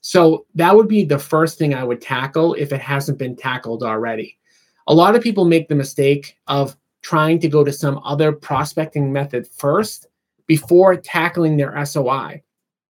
So 0.00 0.46
that 0.54 0.74
would 0.74 0.88
be 0.88 1.04
the 1.04 1.18
first 1.18 1.58
thing 1.58 1.74
I 1.74 1.84
would 1.84 2.00
tackle 2.00 2.54
if 2.54 2.72
it 2.72 2.80
hasn't 2.80 3.18
been 3.18 3.36
tackled 3.36 3.82
already 3.82 4.38
a 4.86 4.94
lot 4.94 5.14
of 5.14 5.22
people 5.22 5.44
make 5.44 5.68
the 5.68 5.74
mistake 5.74 6.36
of 6.46 6.76
trying 7.02 7.38
to 7.40 7.48
go 7.48 7.64
to 7.64 7.72
some 7.72 8.00
other 8.04 8.32
prospecting 8.32 9.12
method 9.12 9.46
first 9.46 10.06
before 10.46 10.96
tackling 10.96 11.56
their 11.56 11.84
SOI. 11.84 12.42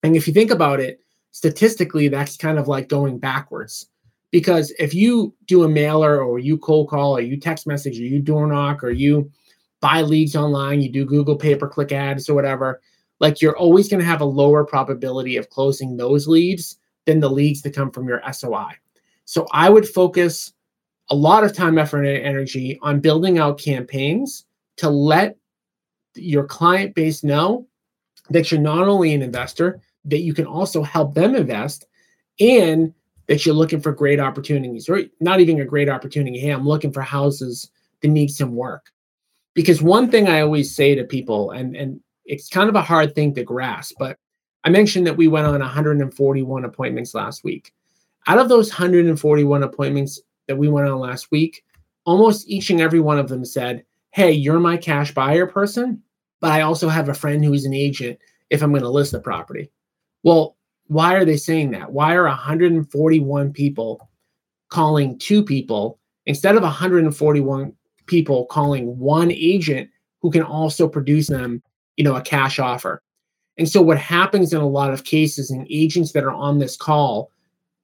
And 0.03 0.17
if 0.17 0.27
you 0.27 0.33
think 0.33 0.51
about 0.51 0.81
it, 0.81 1.01
statistically, 1.33 2.09
that's 2.09 2.37
kind 2.37 2.59
of 2.59 2.69
like 2.69 2.89
going 2.89 3.19
backwards. 3.19 3.87
Because 4.31 4.73
if 4.79 4.95
you 4.95 5.35
do 5.47 5.65
a 5.65 5.69
mailer 5.69 6.23
or 6.23 6.39
you 6.39 6.59
cold 6.59 6.89
call 6.89 7.17
or 7.17 7.21
you 7.21 7.39
text 7.39 7.67
message 7.67 7.99
or 7.99 8.03
you 8.03 8.21
door 8.21 8.47
knock 8.47 8.83
or 8.83 8.91
you 8.91 9.31
buy 9.81 10.03
leads 10.03 10.37
online, 10.37 10.81
you 10.81 10.91
do 10.91 11.05
Google 11.05 11.37
pay 11.37 11.55
per 11.55 11.69
click 11.69 11.93
ads 11.93 12.29
or 12.29 12.35
whatever, 12.35 12.81
like 13.21 13.41
you're 13.41 13.57
always 13.57 13.89
going 13.89 14.01
to 14.01 14.07
have 14.07 14.21
a 14.21 14.27
lower 14.27 14.65
probability 14.65 15.37
of 15.37 15.49
closing 15.51 15.97
those 15.97 16.27
leads 16.27 16.79
than 17.07 17.21
the 17.21 17.31
leads 17.31 17.63
that 17.63 17.75
come 17.75 17.91
from 17.91 18.09
your 18.09 18.21
SOI. 18.33 18.73
So 19.25 19.47
I 19.53 19.71
would 19.71 19.89
focus 19.89 20.53
a 21.11 21.15
lot 21.15 21.45
of 21.45 21.53
time, 21.53 21.79
effort, 21.79 22.05
and 22.05 22.25
energy 22.25 22.79
on 22.83 23.01
building 23.01 23.39
out 23.39 23.59
campaigns 23.59 24.45
to 24.77 24.91
let 24.91 25.37
your 26.15 26.45
client 26.45 26.95
base 26.95 27.23
know 27.23 27.67
that 28.31 28.51
you're 28.51 28.61
not 28.61 28.89
only 28.89 29.15
an 29.15 29.23
investor, 29.23 29.81
that 30.05 30.21
you 30.21 30.35
can 30.35 30.47
also 30.47 30.83
help 30.83 31.15
them 31.15 31.35
invest, 31.35 31.87
and 32.41 32.93
that 33.29 33.45
you're 33.45 33.55
looking 33.55 33.81
for 33.81 33.93
great 33.93 34.21
opportunities, 34.21 34.89
or 34.89 35.03
not 35.21 35.41
even 35.41 35.61
a 35.61 35.65
great 35.65 35.89
opportunity. 35.89 36.39
Hey, 36.39 36.51
I'm 36.51 36.67
looking 36.67 36.93
for 36.93 37.03
houses 37.03 37.71
that 38.03 38.09
need 38.09 38.29
some 38.29 38.55
work. 38.55 38.91
Because 39.55 39.81
one 39.83 40.11
thing 40.11 40.29
I 40.29 40.43
always 40.43 40.75
say 40.75 40.95
to 40.95 41.05
people, 41.05 41.51
and, 41.51 41.77
and 41.77 42.01
it's 42.25 42.49
kind 42.49 42.69
of 42.69 42.75
a 42.75 42.83
hard 42.83 43.15
thing 43.15 43.35
to 43.35 43.43
grasp, 43.43 43.97
but 43.99 44.19
I 44.65 44.71
mentioned 44.71 45.07
that 45.07 45.17
we 45.17 45.29
went 45.29 45.47
on 45.47 45.61
141 45.61 46.65
appointments 46.65 47.15
last 47.15 47.45
week. 47.45 47.73
Out 48.27 48.39
of 48.39 48.49
those 48.49 48.69
141 48.69 49.63
appointments, 49.63 50.21
that 50.49 50.57
we 50.57 50.69
went 50.69 50.89
on 50.89 50.99
last 50.99 51.31
week, 51.31 51.65
almost 52.05 52.49
each 52.49 52.71
and 52.71 52.81
every 52.81 53.01
one 53.01 53.19
of 53.19 53.29
them 53.29 53.45
said, 53.45 53.85
Hey, 54.11 54.33
you're 54.33 54.61
my 54.61 54.77
cash 54.77 55.13
buyer 55.13 55.47
person, 55.47 56.03
but 56.41 56.53
I 56.53 56.63
also 56.63 56.89
have 56.89 57.09
a 57.09 57.15
friend 57.15 57.45
who's 57.45 57.65
an 57.65 57.75
agent 57.75 58.19
if 58.51 58.63
I'm 58.63 58.71
going 58.71 58.83
to 58.83 58.89
list 58.89 59.13
the 59.13 59.21
property. 59.21 59.71
Well, 60.23 60.57
why 60.87 61.15
are 61.15 61.25
they 61.25 61.37
saying 61.37 61.73
that? 61.73 61.93
Why 61.93 62.15
are 62.15 62.25
141 62.25 63.53
people 63.53 64.09
calling 64.69 65.19
two 65.19 65.45
people 65.45 65.99
instead 66.27 66.57
of 66.57 66.63
141 66.63 67.73
people 68.07 68.47
calling 68.47 68.99
one 68.99 69.31
agent 69.33 69.91
who 70.23 70.31
can 70.31 70.43
also 70.43 70.89
produce 70.89 71.27
them, 71.27 71.63
you 71.97 72.05
know, 72.05 72.17
a 72.17 72.23
cash 72.23 72.59
offer? 72.59 73.03
And 73.59 73.69
so 73.69 73.81
what 73.83 73.99
happens 73.99 74.53
in 74.53 74.61
a 74.61 74.69
lot 74.69 74.93
of 74.93 75.05
cases 75.05 75.51
in 75.51 75.67
agents 75.71 76.13
that 76.13 76.25
are 76.25 76.33
on 76.33 76.59
this 76.59 76.77
call, 76.77 77.31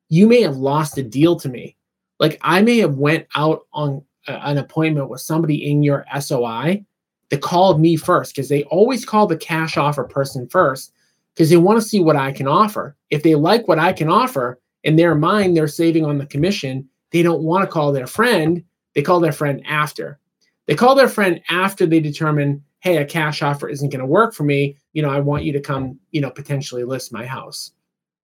you 0.09 0.29
may 0.29 0.43
have 0.43 0.57
lost 0.57 0.99
a 0.99 1.03
deal 1.03 1.37
to 1.37 1.49
me 1.49 1.77
like 2.19 2.39
I 2.43 2.63
may 2.63 2.79
have 2.79 2.97
went 2.97 3.27
out 3.35 3.67
on 3.73 4.03
a, 4.29 4.33
an 4.49 4.59
appointment 4.59 5.09
with 5.09 5.21
somebody 5.21 5.71
in 5.71 5.83
your 5.83 6.05
SOI 6.19 6.85
that 7.31 7.41
called 7.41 7.81
me 7.81 7.97
first 7.97 8.35
because 8.35 8.49
they 8.49 8.65
always 8.65 9.05
call 9.05 9.27
the 9.27 9.37
cash 9.37 9.77
offer 9.77 10.05
person 10.05 10.49
first 10.49 10.93
because 11.35 11.51
they 11.51 11.57
want 11.57 11.81
to 11.81 11.89
see 11.89 12.01
what 12.01 12.17
I 12.17 12.33
can 12.33 12.47
offer. 12.47 12.97
If 13.11 13.23
they 13.23 13.35
like 13.35 13.67
what 13.69 13.79
I 13.79 13.93
can 13.93 14.09
offer, 14.09 14.59
in 14.85 14.97
their 14.97 15.15
mind 15.15 15.57
they're 15.57 15.69
saving 15.69 16.05
on 16.05 16.19
the 16.19 16.27
commission, 16.27 16.89
they 17.11 17.23
don't 17.23 17.43
want 17.43 17.65
to 17.65 17.73
call 17.73 17.93
their 17.93 18.07
friend. 18.07 18.63
They 18.95 19.03
call 19.03 19.21
their 19.21 19.33
friend 19.33 19.63
after. 19.67 20.19
They 20.67 20.75
call 20.75 20.95
their 20.95 21.09
friend 21.09 21.41
after 21.49 21.87
they 21.87 22.01
determine, 22.01 22.63
hey, 22.81 22.99
a 22.99 23.05
cash 23.05 23.43
offer 23.43 23.69
isn't 23.69 23.91
going 23.91 24.01
to 24.01 24.07
work 24.07 24.35
for 24.35 24.45
me. 24.45 24.77
You 24.93 25.03
know, 25.03 25.11
I 25.11 25.21
want 25.21 25.45
you 25.45 25.53
to 25.53 25.61
come, 25.61 25.99
you 26.11 26.21
know, 26.21 26.31
potentially 26.31 26.85
list 26.85 27.13
my 27.13 27.27
house. 27.27 27.73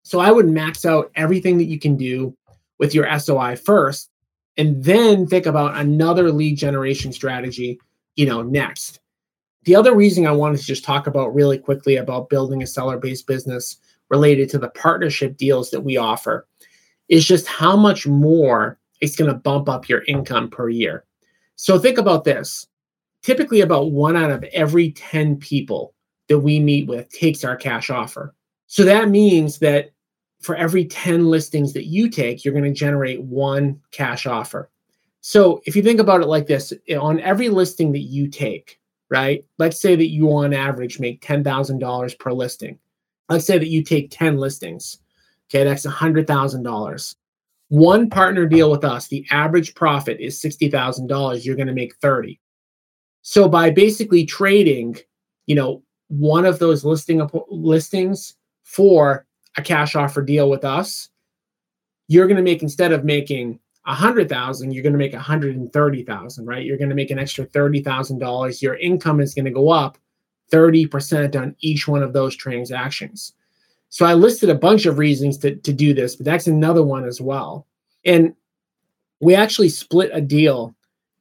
So 0.04 0.20
I 0.20 0.30
would 0.30 0.48
max 0.48 0.84
out 0.84 1.10
everything 1.14 1.58
that 1.58 1.64
you 1.64 1.78
can 1.78 1.96
do 1.96 2.36
with 2.78 2.94
your 2.94 3.18
SOI 3.18 3.56
first, 3.56 4.10
and 4.56 4.82
then 4.82 5.26
think 5.26 5.46
about 5.46 5.76
another 5.76 6.30
lead 6.30 6.56
generation 6.56 7.12
strategy, 7.12 7.80
you 8.16 8.26
know, 8.26 8.42
next. 8.42 9.00
The 9.64 9.76
other 9.76 9.94
reason 9.94 10.26
I 10.26 10.32
wanted 10.32 10.58
to 10.58 10.66
just 10.66 10.84
talk 10.84 11.06
about 11.06 11.34
really 11.34 11.56
quickly 11.56 11.96
about 11.96 12.28
building 12.28 12.62
a 12.62 12.66
seller-based 12.66 13.26
business 13.26 13.76
related 14.08 14.50
to 14.50 14.58
the 14.58 14.70
partnership 14.70 15.36
deals 15.36 15.70
that 15.70 15.80
we 15.80 15.96
offer 15.96 16.46
is 17.08 17.24
just 17.24 17.46
how 17.46 17.76
much 17.76 18.06
more 18.06 18.78
it's 19.00 19.16
going 19.16 19.30
to 19.30 19.38
bump 19.38 19.68
up 19.68 19.88
your 19.88 20.02
income 20.08 20.50
per 20.50 20.68
year. 20.68 21.04
So 21.56 21.78
think 21.78 21.96
about 21.98 22.24
this. 22.24 22.66
Typically 23.22 23.60
about 23.60 23.92
1 23.92 24.16
out 24.16 24.32
of 24.32 24.42
every 24.52 24.90
10 24.90 25.36
people 25.36 25.94
that 26.28 26.40
we 26.40 26.58
meet 26.58 26.88
with 26.88 27.08
takes 27.10 27.44
our 27.44 27.54
cash 27.54 27.88
offer. 27.88 28.34
So 28.66 28.84
that 28.84 29.10
means 29.10 29.60
that 29.60 29.91
for 30.42 30.56
every 30.56 30.84
10 30.84 31.26
listings 31.26 31.72
that 31.72 31.86
you 31.86 32.10
take, 32.10 32.44
you're 32.44 32.54
going 32.54 32.64
to 32.64 32.72
generate 32.72 33.22
one 33.22 33.80
cash 33.92 34.26
offer. 34.26 34.70
So 35.20 35.62
if 35.66 35.76
you 35.76 35.82
think 35.82 36.00
about 36.00 36.20
it 36.20 36.26
like 36.26 36.46
this, 36.46 36.72
on 37.00 37.20
every 37.20 37.48
listing 37.48 37.92
that 37.92 38.00
you 38.00 38.28
take, 38.28 38.80
right? 39.08 39.44
Let's 39.58 39.80
say 39.80 39.94
that 39.94 40.08
you 40.08 40.32
on 40.32 40.52
average 40.52 40.98
make 40.98 41.24
$10,000 41.24 42.18
per 42.18 42.32
listing. 42.32 42.78
Let's 43.28 43.46
say 43.46 43.58
that 43.58 43.68
you 43.68 43.84
take 43.84 44.10
10 44.10 44.36
listings. 44.36 44.98
Okay, 45.48 45.64
that's 45.64 45.86
$100,000. 45.86 47.14
One 47.68 48.10
partner 48.10 48.46
deal 48.46 48.70
with 48.70 48.84
us, 48.84 49.08
the 49.08 49.24
average 49.30 49.74
profit 49.74 50.18
is 50.20 50.40
$60,000. 50.42 51.44
You're 51.44 51.56
going 51.56 51.68
to 51.68 51.72
make 51.72 51.94
30. 51.96 52.40
So 53.22 53.48
by 53.48 53.70
basically 53.70 54.26
trading, 54.26 54.96
you 55.46 55.54
know, 55.54 55.82
one 56.08 56.44
of 56.44 56.58
those 56.58 56.84
listing 56.84 57.26
listings 57.48 58.34
for 58.64 59.24
a 59.56 59.62
cash 59.62 59.94
offer 59.94 60.22
deal 60.22 60.48
with 60.48 60.64
us, 60.64 61.08
you're 62.08 62.26
going 62.26 62.36
to 62.36 62.42
make 62.42 62.62
instead 62.62 62.92
of 62.92 63.04
making 63.04 63.58
a 63.86 63.94
hundred 63.94 64.28
thousand, 64.28 64.72
you're 64.72 64.82
going 64.82 64.92
to 64.92 64.98
make 64.98 65.14
a 65.14 65.18
hundred 65.20 65.56
and 65.56 65.72
thirty 65.72 66.04
thousand, 66.04 66.46
right? 66.46 66.64
You're 66.64 66.78
going 66.78 66.90
to 66.90 66.94
make 66.94 67.10
an 67.10 67.18
extra 67.18 67.44
thirty 67.44 67.82
thousand 67.82 68.18
dollars. 68.18 68.62
Your 68.62 68.76
income 68.76 69.20
is 69.20 69.34
going 69.34 69.44
to 69.44 69.50
go 69.50 69.70
up 69.70 69.98
thirty 70.50 70.86
percent 70.86 71.34
on 71.36 71.56
each 71.60 71.88
one 71.88 72.02
of 72.02 72.12
those 72.12 72.36
transactions. 72.36 73.32
So 73.88 74.06
I 74.06 74.14
listed 74.14 74.48
a 74.48 74.54
bunch 74.54 74.86
of 74.86 74.98
reasons 74.98 75.36
to, 75.38 75.56
to 75.56 75.72
do 75.72 75.92
this, 75.92 76.16
but 76.16 76.24
that's 76.24 76.46
another 76.46 76.82
one 76.82 77.04
as 77.04 77.20
well. 77.20 77.66
And 78.06 78.34
we 79.20 79.34
actually 79.34 79.68
split 79.68 80.10
a 80.14 80.20
deal 80.20 80.74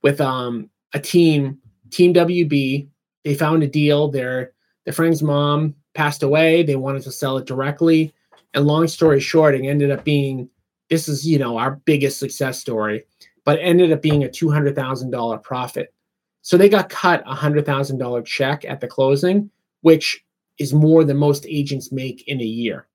with 0.04 0.22
um, 0.22 0.70
a 0.94 1.00
team, 1.00 1.60
Team 1.90 2.14
WB. 2.14 2.88
They 3.26 3.36
found 3.36 3.64
a 3.64 3.68
deal. 3.68 4.10
Their 4.10 4.54
their 4.86 4.94
friend's 4.94 5.22
mom 5.22 5.76
passed 5.94 6.24
away. 6.24 6.64
They 6.64 6.76
wanted 6.76 7.04
to 7.04 7.12
sell 7.12 7.38
it 7.38 7.46
directly. 7.46 8.14
And 8.54 8.68
long 8.68 8.88
story 8.88 9.20
short, 9.20 9.56
it 9.56 9.66
ended 9.66 9.92
up 9.92 10.04
being 10.04 10.50
this 10.90 11.08
is 11.08 11.26
you 11.26 11.40
know 11.40 11.58
our 11.58 11.78
biggest 11.86 12.20
success 12.20 12.60
story, 12.60 13.06
but 13.46 13.60
ended 13.62 13.92
up 13.92 14.02
being 14.02 14.24
a 14.24 14.30
two 14.30 14.52
hundred 14.52 14.76
thousand 14.76 15.12
dollar 15.12 15.38
profit. 15.38 15.94
So 16.42 16.58
they 16.58 16.70
got 16.70 16.90
cut 16.90 17.24
a 17.26 17.36
hundred 17.36 17.66
thousand 17.66 17.98
dollar 17.98 18.22
check 18.22 18.66
at 18.66 18.82
the 18.82 18.88
closing, 18.88 19.50
which 19.82 20.24
is 20.58 20.74
more 20.74 21.04
than 21.04 21.18
most 21.18 21.46
agents 21.48 21.92
make 21.92 22.28
in 22.28 22.42
a 22.42 22.46
year. 22.46 22.88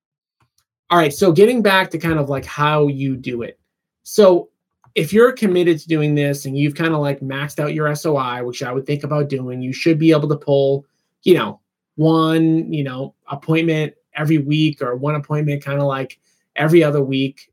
All 0.90 0.99
right, 0.99 1.12
so 1.12 1.33
getting 1.33 1.62
back 1.62 1.90
to 1.90 1.99
kind 1.99 2.19
of 2.19 2.29
like 2.29 2.45
how 2.45 2.87
you 2.87 3.16
do 3.16 3.42
it. 3.42 3.59
So 4.05 4.51
if 4.95 5.12
you're 5.12 5.33
committed 5.33 5.79
to 5.81 5.88
doing 5.88 6.14
this 6.14 6.47
and 6.47 6.57
you've 6.57 6.75
kind 6.75 6.95
of 6.95 7.01
like 7.01 7.21
maxed 7.21 7.59
out 7.59 7.75
your 7.75 7.92
SOI, 7.95 8.45
which 8.45 8.62
I 8.62 8.73
would 8.73 8.87
think 8.87 9.05
about 9.05 9.29
doing, 9.29 9.61
you 9.61 9.73
should 9.73 9.99
be 9.99 10.12
able 10.12 10.29
to 10.29 10.37
pull, 10.37 10.87
you 11.23 11.35
know, 11.35 11.61
one, 11.97 12.73
you 12.73 12.85
know, 12.85 13.14
appointment 13.29 13.95
every 14.16 14.38
week 14.38 14.83
or 14.83 14.96
one 14.96 15.14
appointment 15.14 15.64
kind 15.64 15.81
of 15.81 15.87
like 15.87 16.18
every 16.57 16.83
other 16.83 17.02
week, 17.02 17.52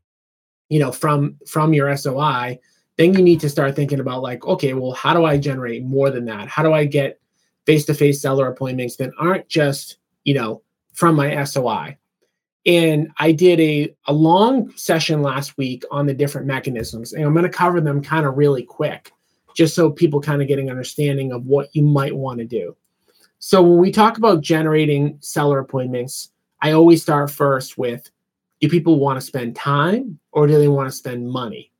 you 0.68 0.78
know, 0.78 0.92
from 0.92 1.36
from 1.46 1.74
your 1.74 1.94
SOI. 1.96 2.58
Then 2.96 3.14
you 3.14 3.22
need 3.22 3.40
to 3.40 3.50
start 3.50 3.74
thinking 3.74 4.00
about 4.00 4.22
like, 4.22 4.46
okay, 4.46 4.72
well, 4.72 4.92
how 4.92 5.14
do 5.14 5.24
I 5.24 5.36
generate 5.36 5.84
more 5.84 6.10
than 6.10 6.24
that? 6.26 6.48
How 6.48 6.62
do 6.62 6.72
I 6.72 6.84
get 6.84 7.20
face-to-face 7.66 8.20
seller 8.22 8.46
appointments 8.46 8.96
that 8.96 9.10
aren't 9.18 9.48
just, 9.48 9.96
you 10.22 10.34
know, 10.34 10.62
from 10.92 11.16
my 11.16 11.42
SOI? 11.44 11.96
And 12.66 13.10
I 13.18 13.32
did 13.32 13.60
a, 13.60 13.94
a 14.06 14.12
long 14.12 14.74
session 14.76 15.22
last 15.22 15.58
week 15.58 15.84
on 15.90 16.06
the 16.06 16.14
different 16.14 16.46
mechanisms, 16.46 17.12
and 17.12 17.24
I'm 17.24 17.34
going 17.34 17.42
to 17.44 17.50
cover 17.50 17.80
them 17.80 18.02
kind 18.02 18.24
of 18.26 18.36
really 18.36 18.62
quick, 18.62 19.12
just 19.54 19.74
so 19.74 19.90
people 19.90 20.20
kind 20.20 20.40
of 20.40 20.48
getting 20.48 20.70
understanding 20.70 21.32
of 21.32 21.44
what 21.44 21.74
you 21.74 21.82
might 21.82 22.16
want 22.16 22.38
to 22.38 22.46
do. 22.46 22.74
So 23.38 23.60
when 23.60 23.78
we 23.78 23.90
talk 23.90 24.16
about 24.16 24.40
generating 24.40 25.18
seller 25.20 25.58
appointments, 25.58 26.30
I 26.64 26.72
always 26.72 27.02
start 27.02 27.30
first 27.30 27.76
with 27.76 28.10
do 28.58 28.70
people 28.70 28.98
want 28.98 29.20
to 29.20 29.26
spend 29.26 29.54
time 29.54 30.18
or 30.32 30.46
do 30.46 30.58
they 30.58 30.68
want 30.68 30.88
to 30.88 30.96
spend 30.96 31.28
money? 31.28 31.70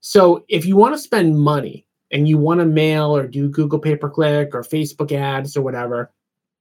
So 0.00 0.42
if 0.48 0.64
you 0.64 0.74
want 0.74 0.94
to 0.94 0.98
spend 0.98 1.38
money 1.38 1.86
and 2.10 2.26
you 2.26 2.38
want 2.38 2.60
to 2.60 2.64
mail 2.64 3.14
or 3.14 3.26
do 3.26 3.50
Google 3.50 3.78
pay 3.78 3.94
per 3.94 4.08
click 4.08 4.54
or 4.54 4.62
Facebook 4.62 5.12
ads 5.12 5.54
or 5.54 5.60
whatever, 5.60 6.10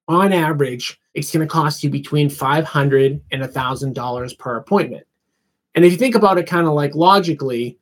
on 0.10 0.34
average, 0.34 1.00
it's 1.14 1.32
going 1.32 1.48
to 1.48 1.52
cost 1.52 1.82
you 1.82 1.90
between 1.90 2.30
500 2.30 3.22
and 3.32 3.42
$1,000 3.42 4.38
per 4.38 4.58
appointment. 4.58 5.08
And 5.76 5.86
if 5.86 5.94
you 5.94 5.98
think 5.98 6.16
about 6.16 6.38
it 6.38 6.48
kind 6.48 6.68
of 6.68 6.74
like 6.74 6.94
logically, 6.94 7.80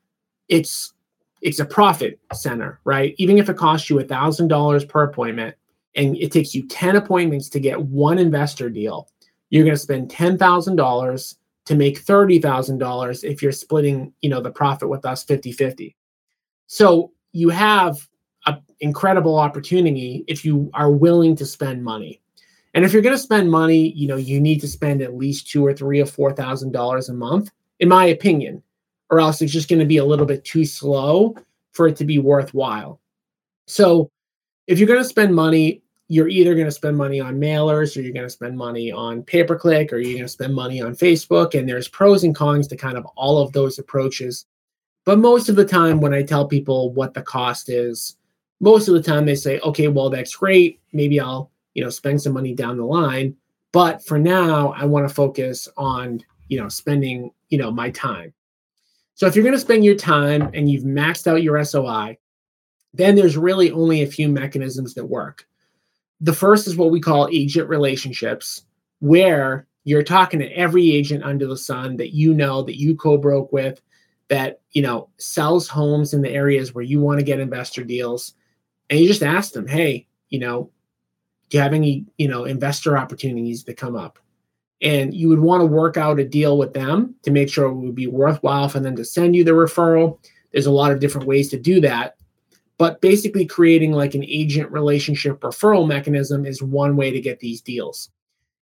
it's 0.49 0.93
it's 1.41 1.59
a 1.59 1.65
profit 1.65 2.19
center, 2.31 2.79
right? 2.83 3.15
Even 3.17 3.39
if 3.39 3.49
it 3.49 3.57
costs 3.57 3.89
you 3.89 3.95
$1,000 3.95 4.88
per 4.88 5.03
appointment 5.03 5.55
and 5.95 6.15
it 6.17 6.31
takes 6.31 6.53
you 6.53 6.67
10 6.67 6.95
appointments 6.95 7.49
to 7.49 7.59
get 7.59 7.81
one 7.81 8.19
investor 8.19 8.69
deal, 8.69 9.09
you're 9.53 9.63
going 9.63 9.75
to 9.75 9.79
spend 9.79 10.09
$10,000 10.09 11.35
to 11.65 11.75
make 11.75 12.03
$30,000 12.03 13.23
if 13.23 13.43
you're 13.43 13.51
splitting, 13.51 14.11
you 14.23 14.29
know, 14.29 14.41
the 14.41 14.49
profit 14.49 14.89
with 14.89 15.05
us 15.05 15.23
50-50. 15.23 15.93
So 16.65 17.11
you 17.33 17.49
have 17.49 18.09
an 18.47 18.63
incredible 18.79 19.37
opportunity 19.37 20.25
if 20.27 20.43
you 20.43 20.71
are 20.73 20.89
willing 20.89 21.35
to 21.35 21.45
spend 21.45 21.83
money. 21.83 22.19
And 22.73 22.83
if 22.83 22.93
you're 22.93 23.03
going 23.03 23.15
to 23.15 23.21
spend 23.21 23.51
money, 23.51 23.91
you 23.91 24.07
know, 24.07 24.15
you 24.15 24.41
need 24.41 24.59
to 24.61 24.67
spend 24.67 25.03
at 25.03 25.15
least 25.15 25.51
two 25.51 25.63
or 25.63 25.71
three 25.71 26.01
or 26.01 26.07
four 26.07 26.33
thousand 26.33 26.71
dollars 26.71 27.09
a 27.09 27.13
month, 27.13 27.51
in 27.79 27.87
my 27.87 28.05
opinion, 28.05 28.63
or 29.11 29.19
else 29.19 29.39
it's 29.39 29.53
just 29.53 29.69
going 29.69 29.77
to 29.77 29.85
be 29.85 29.97
a 29.97 30.05
little 30.05 30.25
bit 30.25 30.43
too 30.43 30.65
slow 30.65 31.35
for 31.73 31.87
it 31.87 31.95
to 31.97 32.05
be 32.05 32.17
worthwhile. 32.17 32.99
So 33.67 34.09
if 34.65 34.79
you're 34.79 34.87
going 34.87 35.03
to 35.03 35.07
spend 35.07 35.35
money, 35.35 35.82
you're 36.07 36.27
either 36.27 36.53
going 36.53 36.65
to 36.65 36.71
spend 36.71 36.97
money 36.97 37.19
on 37.19 37.39
mailers 37.39 37.95
or 37.95 38.01
you're 38.01 38.13
going 38.13 38.25
to 38.25 38.29
spend 38.29 38.57
money 38.57 38.91
on 38.91 39.23
pay 39.23 39.43
per 39.43 39.57
click 39.57 39.91
or 39.91 39.97
you're 39.97 40.13
going 40.13 40.23
to 40.23 40.29
spend 40.29 40.53
money 40.53 40.81
on 40.81 40.95
Facebook. 40.95 41.57
And 41.57 41.67
there's 41.67 41.87
pros 41.87 42.23
and 42.23 42.35
cons 42.35 42.67
to 42.67 42.75
kind 42.75 42.97
of 42.97 43.05
all 43.15 43.41
of 43.41 43.53
those 43.53 43.79
approaches. 43.79 44.45
But 45.05 45.19
most 45.19 45.49
of 45.49 45.55
the 45.55 45.65
time, 45.65 46.01
when 46.01 46.13
I 46.13 46.23
tell 46.23 46.47
people 46.47 46.91
what 46.91 47.13
the 47.13 47.21
cost 47.21 47.69
is, 47.69 48.17
most 48.59 48.87
of 48.87 48.93
the 48.93 49.01
time 49.01 49.25
they 49.25 49.35
say, 49.35 49.59
okay, 49.59 49.87
well, 49.87 50.09
that's 50.09 50.35
great. 50.35 50.79
Maybe 50.93 51.19
I'll, 51.19 51.51
you 51.73 51.83
know, 51.83 51.89
spend 51.89 52.21
some 52.21 52.33
money 52.33 52.53
down 52.53 52.77
the 52.77 52.85
line. 52.85 53.35
But 53.71 54.05
for 54.05 54.19
now, 54.19 54.73
I 54.73 54.85
want 54.85 55.07
to 55.07 55.13
focus 55.13 55.67
on, 55.77 56.21
you 56.47 56.61
know, 56.61 56.69
spending, 56.69 57.31
you 57.49 57.57
know, 57.57 57.71
my 57.71 57.89
time. 57.89 58.33
So 59.15 59.27
if 59.27 59.35
you're 59.35 59.43
going 59.43 59.55
to 59.55 59.59
spend 59.59 59.83
your 59.83 59.95
time 59.95 60.49
and 60.53 60.69
you've 60.69 60.83
maxed 60.83 61.27
out 61.27 61.43
your 61.43 61.63
SOI, 61.63 62.17
then 62.93 63.15
there's 63.15 63.37
really 63.37 63.71
only 63.71 64.03
a 64.03 64.07
few 64.07 64.29
mechanisms 64.29 64.93
that 64.93 65.05
work. 65.05 65.47
The 66.21 66.34
first 66.34 66.67
is 66.67 66.78
what 66.78 66.91
we 66.91 67.02
call 67.02 67.30
agent 67.32 67.67
relationships, 67.67 68.63
where 68.99 69.67
you're 69.84 70.04
talking 70.04 70.39
to 70.39 70.52
every 70.52 70.91
agent 70.91 71.23
under 71.23 71.45
the 71.45 71.58
sun 71.58 71.97
that 71.97 72.13
you 72.13 72.34
know 72.34 72.62
that 72.63 72.80
you 72.80 72.95
co-broke 72.95 73.52
with 73.52 73.82
that 74.30 74.62
you 74.71 74.82
know 74.82 75.10
sells 75.17 75.67
homes 75.67 76.13
in 76.13 76.21
the 76.21 76.30
areas 76.30 76.73
where 76.73 76.84
you 76.84 77.02
want 77.02 77.19
to 77.19 77.26
get 77.26 77.41
investor 77.41 77.84
deals 77.84 78.36
and 78.89 78.99
you 78.99 79.08
just 79.08 79.23
ask 79.23 79.54
them, 79.54 79.67
hey, 79.67 80.08
you 80.30 80.39
know, 80.39 80.69
do 81.49 81.58
you 81.58 81.63
have 81.63 81.73
any, 81.73 82.06
you 82.17 82.28
know, 82.28 82.45
investor 82.45 82.97
opportunities 82.97 83.63
that 83.63 83.78
come 83.78 83.95
up? 83.95 84.19
And 84.82 85.13
you 85.13 85.30
would 85.30 85.39
want 85.39 85.62
to 85.62 85.65
work 85.65 85.97
out 85.97 86.19
a 86.19 86.26
deal 86.26 86.58
with 86.58 86.73
them 86.73 87.15
to 87.23 87.32
make 87.32 87.49
sure 87.49 87.65
it 87.65 87.73
would 87.73 87.95
be 87.95 88.08
worthwhile 88.08 88.67
for 88.69 88.80
them 88.80 88.95
to 88.97 89.06
send 89.06 89.36
you 89.36 89.43
the 89.43 89.52
referral. 89.52 90.19
There's 90.52 90.65
a 90.65 90.71
lot 90.71 90.91
of 90.91 90.99
different 90.99 91.28
ways 91.28 91.49
to 91.49 91.60
do 91.60 91.80
that. 91.82 92.17
But 92.77 93.01
basically, 93.01 93.45
creating 93.45 93.91
like 93.91 94.15
an 94.15 94.23
agent 94.23 94.71
relationship 94.71 95.39
referral 95.41 95.88
mechanism 95.88 96.45
is 96.45 96.62
one 96.62 96.95
way 96.95 97.12
to 97.12 97.21
get 97.21 97.39
these 97.39 97.62
deals. 97.62 98.09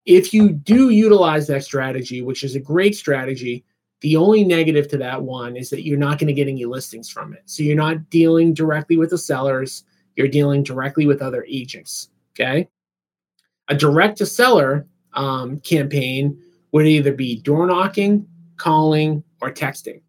If 0.05 0.33
you 0.33 0.49
do 0.49 0.89
utilize 0.89 1.47
that 1.47 1.65
strategy, 1.65 2.21
which 2.21 2.43
is 2.43 2.55
a 2.55 2.59
great 2.59 2.95
strategy, 2.95 3.65
the 4.01 4.15
only 4.15 4.45
negative 4.45 4.87
to 4.89 4.97
that 4.99 5.21
one 5.21 5.57
is 5.57 5.69
that 5.71 5.83
you're 5.83 5.97
not 5.97 6.19
going 6.19 6.27
to 6.27 6.33
get 6.33 6.47
any 6.47 6.65
listings 6.65 7.09
from 7.09 7.33
it. 7.33 7.41
So 7.45 7.63
you're 7.63 7.75
not 7.75 8.09
dealing 8.09 8.53
directly 8.53 8.95
with 8.95 9.09
the 9.09 9.17
sellers 9.17 9.83
you're 10.17 10.27
dealing 10.27 10.63
directly 10.63 11.05
with 11.05 11.21
other 11.21 11.45
agents. 11.47 12.09
Okay. 12.31 12.67
A 13.69 13.75
direct 13.75 14.17
to 14.17 14.25
seller 14.25 14.85
um, 15.13 15.59
campaign 15.61 16.41
would 16.71 16.87
either 16.87 17.13
be 17.13 17.39
door 17.39 17.65
knocking, 17.67 18.27
calling, 18.57 19.23
or 19.41 19.51
texting. 19.51 20.01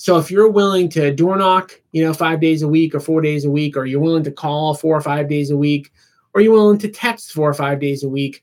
So 0.00 0.16
if 0.16 0.30
you're 0.30 0.50
willing 0.50 0.88
to 0.92 1.14
door 1.14 1.36
knock, 1.36 1.78
you 1.92 2.02
know, 2.02 2.14
five 2.14 2.40
days 2.40 2.62
a 2.62 2.68
week 2.68 2.94
or 2.94 3.00
four 3.00 3.20
days 3.20 3.44
a 3.44 3.50
week, 3.50 3.76
or 3.76 3.84
you're 3.84 4.00
willing 4.00 4.24
to 4.24 4.32
call 4.32 4.72
four 4.72 4.96
or 4.96 5.02
five 5.02 5.28
days 5.28 5.50
a 5.50 5.56
week, 5.58 5.92
or 6.32 6.40
you're 6.40 6.54
willing 6.54 6.78
to 6.78 6.88
text 6.88 7.34
four 7.34 7.50
or 7.50 7.52
five 7.52 7.80
days 7.80 8.02
a 8.02 8.08
week, 8.08 8.42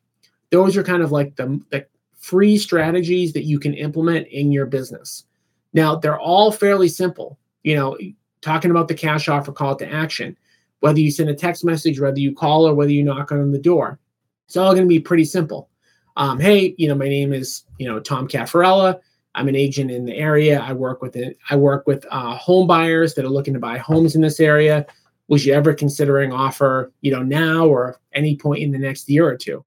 those 0.52 0.78
are 0.78 0.84
kind 0.84 1.02
of 1.02 1.12
like 1.12 1.36
the, 1.36 1.60
the 1.72 1.84
free 2.16 2.60
strategies 2.60 3.34
that 3.34 3.46
you 3.46 3.58
can 3.58 3.74
implement 3.74 4.28
in 4.28 4.52
your 4.52 4.68
business. 4.68 5.26
Now, 5.74 5.96
they're 5.96 6.20
all 6.20 6.52
fairly 6.52 6.90
simple. 6.90 7.40
You 7.64 7.76
know, 7.76 7.98
talking 8.42 8.70
about 8.70 8.88
the 8.88 8.94
cash 8.94 9.28
offer 9.28 9.52
call 9.52 9.76
to 9.78 9.92
action 9.92 10.38
whether 10.82 11.00
you 11.00 11.10
send 11.10 11.32
a 11.32 11.34
text 11.34 11.66
message, 11.66 12.00
whether 12.00 12.20
you 12.20 12.36
call, 12.36 12.68
or 12.68 12.76
whether 12.76 12.92
you 12.92 13.04
knock 13.04 13.32
on 13.32 13.52
the 13.52 13.58
door. 13.58 13.98
It's 14.46 14.58
all 14.58 14.76
going 14.76 14.86
to 14.86 14.88
be 14.88 15.00
pretty 15.00 15.26
simple. 15.26 15.72
Um, 16.18 16.40
hey, 16.40 16.76
you 16.78 16.88
know, 16.88 16.94
my 16.94 17.10
name 17.10 17.34
is 17.34 17.64
you 17.80 17.88
know 17.88 18.00
Tom 18.00 18.28
Cafarella. 18.28 19.00
I'm 19.38 19.48
an 19.48 19.56
agent 19.56 19.92
in 19.92 20.06
the 20.06 20.16
area. 20.16 20.60
I 20.60 20.74
work 20.74 21.02
with 21.02 21.16
it. 21.16 21.38
I 21.50 21.56
work 21.56 21.86
with 21.86 22.06
uh, 22.10 22.36
home 22.36 22.66
buyers 22.66 23.14
that 23.14 23.24
are 23.24 23.30
looking 23.30 23.54
to 23.54 23.60
buy 23.60 23.78
homes 23.78 24.16
in 24.16 24.22
this 24.22 24.40
area. 24.40 24.86
Was 25.28 25.46
you 25.46 25.54
ever 25.54 25.76
considering 25.76 26.34
offer, 26.34 26.92
you 27.02 27.12
know, 27.12 27.22
now 27.22 27.68
or 27.68 28.00
any 28.14 28.36
point 28.36 28.64
in 28.64 28.72
the 28.72 28.80
next 28.80 29.08
year 29.08 29.28
or 29.28 29.38
two? 29.38 29.64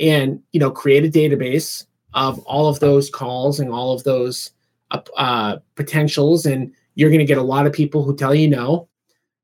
And 0.00 0.42
you 0.52 0.58
know, 0.58 0.70
create 0.70 1.04
a 1.04 1.08
database 1.08 1.86
of 2.14 2.40
all 2.40 2.68
of 2.68 2.80
those 2.80 3.08
calls 3.08 3.60
and 3.60 3.70
all 3.70 3.92
of 3.92 4.02
those 4.02 4.50
uh, 4.90 5.58
potentials, 5.76 6.44
and 6.44 6.74
you're 6.96 7.10
going 7.10 7.20
to 7.20 7.24
get 7.24 7.38
a 7.38 7.42
lot 7.42 7.66
of 7.66 7.72
people 7.72 8.02
who 8.02 8.16
tell 8.16 8.34
you 8.34 8.48
no, 8.48 8.88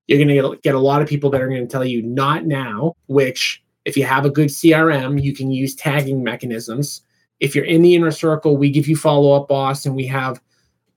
you're 0.09 0.19
going 0.19 0.29
to 0.29 0.59
get 0.63 0.75
a 0.75 0.81
lot 0.81 1.01
of 1.01 1.09
people 1.09 1.31
that 1.31 1.41
are 1.41 1.49
going 1.49 1.67
to 1.67 1.71
tell 1.71 1.85
you 1.85 2.03
not 2.03 2.45
now, 2.45 2.97
which 3.07 3.63
if 3.85 3.97
you 3.97 4.05
have 4.05 4.25
a 4.25 4.31
good 4.31 4.49
CRM, 4.49 5.23
you 5.23 5.33
can 5.33 5.51
use 5.51 5.77
tagging 5.77 6.25
mechanisms. 6.25 7.03
If 7.41 7.55
you're 7.55 7.65
in 7.65 7.83
the 7.83 7.95
inner 7.95 8.11
circle, 8.11 8.57
we 8.57 8.71
give 8.71 8.89
you 8.89 8.97
follow 8.97 9.33
up 9.33 9.49
boss 9.49 9.87
and 9.87 9.95
we 9.95 10.07
have 10.07 10.41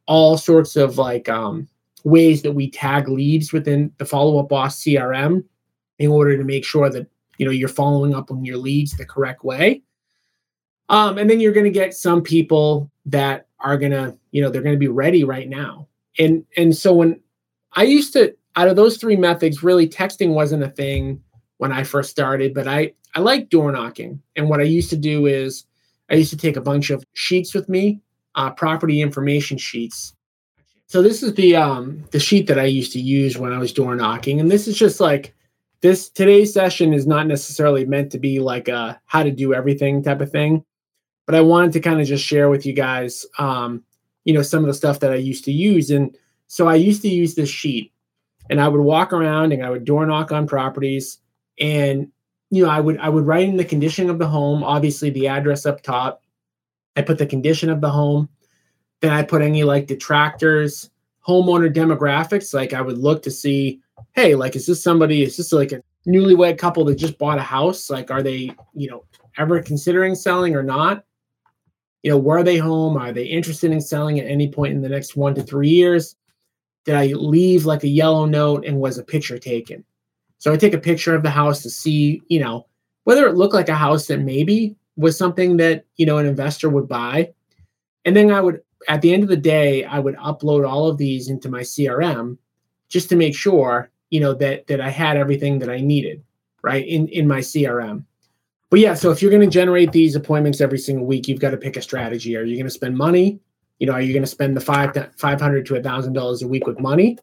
all 0.08 0.38
sorts 0.38 0.76
of 0.76 0.98
like 0.98 1.30
um, 1.30 1.68
ways 2.04 2.42
that 2.42 2.54
we 2.54 2.70
tag 2.70 3.08
leads 3.08 3.54
within 3.54 3.92
the 3.98 4.06
follow 4.06 4.40
up 4.40 4.50
boss 4.50 4.82
CRM 4.82 5.44
in 6.00 6.10
order 6.10 6.38
to 6.38 6.44
make 6.44 6.66
sure 6.66 6.90
that 6.90 7.08
you 7.38 7.46
know 7.46 7.52
you're 7.52 7.70
following 7.70 8.14
up 8.14 8.32
on 8.32 8.44
your 8.44 8.58
leads 8.58 8.98
the 8.98 9.06
correct 9.06 9.44
way. 9.44 9.82
Um, 10.90 11.18
and 11.18 11.30
then 11.30 11.40
you're 11.40 11.54
going 11.54 11.66
to 11.66 11.70
get 11.70 11.94
some 11.94 12.22
people 12.22 12.92
that 13.06 13.48
are 13.60 13.78
going 13.78 13.92
to 13.92 14.18
you 14.32 14.42
know 14.42 14.50
they're 14.50 14.64
going 14.64 14.76
to 14.76 14.80
be 14.80 14.88
ready 14.88 15.24
right 15.24 15.48
now. 15.48 15.88
And 16.18 16.44
and 16.58 16.76
so 16.76 16.94
when 16.94 17.22
I 17.74 17.84
used 17.84 18.14
to 18.14 18.36
out 18.56 18.68
of 18.68 18.76
those 18.76 18.98
three 18.98 19.16
methods, 19.16 19.64
really 19.64 19.88
texting 19.88 20.34
wasn't 20.34 20.64
a 20.64 20.70
thing 20.70 21.22
when 21.58 21.72
I 21.72 21.84
first 21.84 22.10
started, 22.10 22.54
but 22.54 22.68
I, 22.68 22.94
I 23.16 23.20
like 23.20 23.50
door 23.50 23.72
knocking. 23.72 24.22
And 24.36 24.50
what 24.50 24.60
I 24.60 24.64
used 24.64 24.90
to 24.90 24.98
do 24.98 25.28
is 25.28 25.66
I 26.12 26.16
used 26.16 26.32
to 26.32 26.38
take 26.38 26.58
a 26.58 26.62
bunch 26.62 26.90
of 26.90 27.04
sheets 27.14 27.54
with 27.54 27.70
me, 27.70 28.02
uh, 28.36 28.52
property 28.52 29.02
information 29.02 29.58
sheets. 29.58 30.14
So 30.88 31.02
this 31.02 31.24
is 31.24 31.36
the 31.36 31.56
um 31.56 32.04
the 32.12 32.20
sheet 32.20 32.48
that 32.48 32.60
I 32.60 32.66
used 32.66 32.92
to 32.94 33.00
use 33.00 33.38
when 33.38 33.54
I 33.54 33.58
was 33.58 33.72
door 33.72 33.96
knocking, 33.96 34.42
and 34.42 34.52
this 34.52 34.68
is 34.68 34.78
just 34.78 35.00
like 35.00 35.34
this 35.80 36.10
today's 36.10 36.54
session 36.54 36.94
is 36.94 37.08
not 37.08 37.28
necessarily 37.28 37.86
meant 37.86 38.12
to 38.12 38.20
be 38.20 38.40
like 38.40 38.68
a 38.68 39.00
how 39.06 39.24
to 39.24 39.32
do 39.32 39.54
everything 39.54 40.04
type 40.04 40.20
of 40.20 40.32
thing, 40.32 40.66
but 41.26 41.34
I 41.34 41.42
wanted 41.42 41.72
to 41.74 41.80
kind 41.80 42.02
of 42.02 42.08
just 42.08 42.26
share 42.26 42.50
with 42.50 42.66
you 42.66 42.74
guys, 42.74 43.26
um, 43.40 43.84
you 44.26 44.34
know, 44.34 44.42
some 44.42 44.64
of 44.64 44.68
the 44.68 44.74
stuff 44.74 45.00
that 45.00 45.14
I 45.14 45.16
used 45.16 45.46
to 45.46 45.52
use, 45.54 45.90
and 45.90 46.14
so 46.48 46.68
I 46.68 46.76
used 46.76 47.02
to 47.04 47.10
use 47.10 47.36
this 47.36 47.50
sheet, 47.50 47.94
and 48.50 48.60
I 48.60 48.68
would 48.68 48.82
walk 48.82 49.14
around 49.14 49.54
and 49.54 49.66
I 49.66 49.70
would 49.70 49.86
door 49.86 50.06
knock 50.06 50.34
on 50.34 50.46
properties, 50.46 51.20
and 51.58 52.12
you 52.52 52.66
know, 52.66 52.70
I 52.70 52.80
would 52.80 53.00
I 53.00 53.10
would 53.10 53.26
write 53.26 53.48
in 53.48 53.56
the 53.56 53.66
condition 53.66 54.10
of 54.10 54.20
the 54.20 54.28
home, 54.28 54.64
obviously 54.64 55.10
the 55.10 55.28
address 55.28 55.66
up 55.66 55.82
top. 55.82 56.22
I 56.98 57.02
put 57.02 57.18
the 57.18 57.26
condition 57.26 57.70
of 57.70 57.82
the 57.82 57.90
home. 57.90 58.30
Then 59.00 59.14
I 59.14 59.24
put 59.24 59.42
any 59.42 59.64
like 59.64 59.88
detractors, 59.88 60.92
homeowner 61.26 61.74
demographics. 61.74 62.54
Like 62.54 62.74
I 62.74 62.82
would 62.82 62.98
look 62.98 63.24
to 63.24 63.32
see, 63.32 63.80
hey, 64.12 64.36
like 64.36 64.56
is 64.58 64.68
this 64.68 64.84
somebody? 64.84 65.24
Is 65.24 65.38
this 65.38 65.54
like 65.54 65.72
a 65.72 65.82
newlywed 66.06 66.58
couple 66.58 66.84
that 66.86 66.96
just 66.96 67.18
bought 67.18 67.38
a 67.38 67.44
house? 67.44 67.90
Like, 67.90 68.12
are 68.12 68.22
they, 68.22 68.52
you 68.74 68.90
know, 68.90 69.06
ever 69.38 69.62
considering 69.62 70.14
selling 70.14 70.56
or 70.56 70.64
not? 70.64 71.06
You 72.04 72.12
know, 72.12 72.18
were 72.18 72.44
they 72.44 72.58
home? 72.58 72.98
Are 72.98 73.14
they 73.14 73.26
interested 73.26 73.72
in 73.72 73.80
selling 73.80 74.20
at 74.20 74.28
any 74.28 74.50
point 74.50 74.74
in 74.74 74.82
the 74.82 74.90
next 74.90 75.16
one 75.16 75.36
to 75.36 75.44
three 75.44 75.70
years? 75.70 76.16
Did 76.84 76.96
I 76.96 77.08
leave 77.08 77.66
like 77.66 77.84
a 77.84 77.88
yellow 77.88 78.26
note 78.26 78.66
and 78.66 78.78
was 78.78 78.98
a 78.98 79.04
picture 79.04 79.38
taken? 79.40 79.86
So 80.42 80.52
I 80.52 80.58
take 80.58 80.74
a 80.74 80.80
picture 80.80 81.14
of 81.14 81.22
the 81.22 81.30
house 81.30 81.62
to 81.62 81.70
see, 81.70 82.24
you 82.28 82.40
know, 82.40 82.66
whether 83.04 83.28
it 83.28 83.36
looked 83.36 83.54
like 83.54 83.70
a 83.70 83.76
house 83.76 84.08
that 84.08 84.22
maybe 84.22 84.76
was 84.96 85.16
something 85.16 85.58
that, 85.58 85.86
you 85.98 86.06
know, 86.08 86.18
an 86.18 86.26
investor 86.26 86.68
would 86.68 86.90
buy. 86.90 87.32
And 88.06 88.16
then 88.16 88.32
I 88.32 88.42
would, 88.42 88.60
at 88.88 89.04
the 89.04 89.14
end 89.14 89.22
of 89.22 89.30
the 89.30 89.38
day, 89.38 89.84
I 89.84 90.00
would 90.00 90.16
upload 90.16 90.68
all 90.68 90.88
of 90.88 90.98
these 90.98 91.30
into 91.30 91.48
my 91.48 91.62
CRM 91.62 92.40
just 92.90 93.08
to 93.10 93.16
make 93.16 93.36
sure, 93.36 93.92
you 94.10 94.20
know, 94.20 94.34
that 94.34 94.66
that 94.66 94.82
I 94.82 94.90
had 94.90 95.16
everything 95.16 95.60
that 95.60 95.70
I 95.70 95.80
needed, 95.80 96.24
right, 96.64 96.88
in 96.88 97.08
in 97.10 97.28
my 97.28 97.42
CRM. 97.42 98.04
But 98.72 98.80
yeah, 98.80 98.96
so 98.96 99.12
if 99.12 99.22
you're 99.22 99.30
going 99.30 99.48
to 99.48 99.60
generate 99.60 99.92
these 99.92 100.16
appointments 100.16 100.60
every 100.60 100.80
single 100.80 101.06
week, 101.06 101.28
you've 101.28 101.40
got 101.40 101.52
to 101.52 101.58
pick 101.58 101.78
a 101.78 101.84
strategy. 101.84 102.36
Are 102.36 102.44
you 102.44 102.56
going 102.56 102.66
to 102.66 102.72
spend 102.72 102.98
money? 102.98 103.40
You 103.78 103.86
know, 103.86 103.94
are 103.94 104.02
you 104.02 104.12
going 104.12 104.24
to 104.24 104.28
spend 104.28 104.58
the 104.58 104.62
five 104.62 104.98
five 105.18 105.40
hundred 105.40 105.68
to 105.68 105.76
a 105.76 105.84
thousand 105.84 106.14
dollars 106.14 106.42
a 106.42 106.48
week 106.48 106.66
with 106.66 106.80
money, 106.80 107.20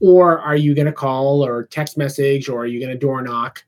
or 0.00 0.38
are 0.40 0.56
you 0.56 0.74
going 0.74 0.86
to 0.86 0.92
call 0.92 1.44
or 1.44 1.66
text 1.66 1.96
message 1.96 2.48
or 2.48 2.62
are 2.62 2.66
you 2.66 2.80
going 2.80 2.92
to 2.92 2.98
door 2.98 3.22
knock? 3.22 3.62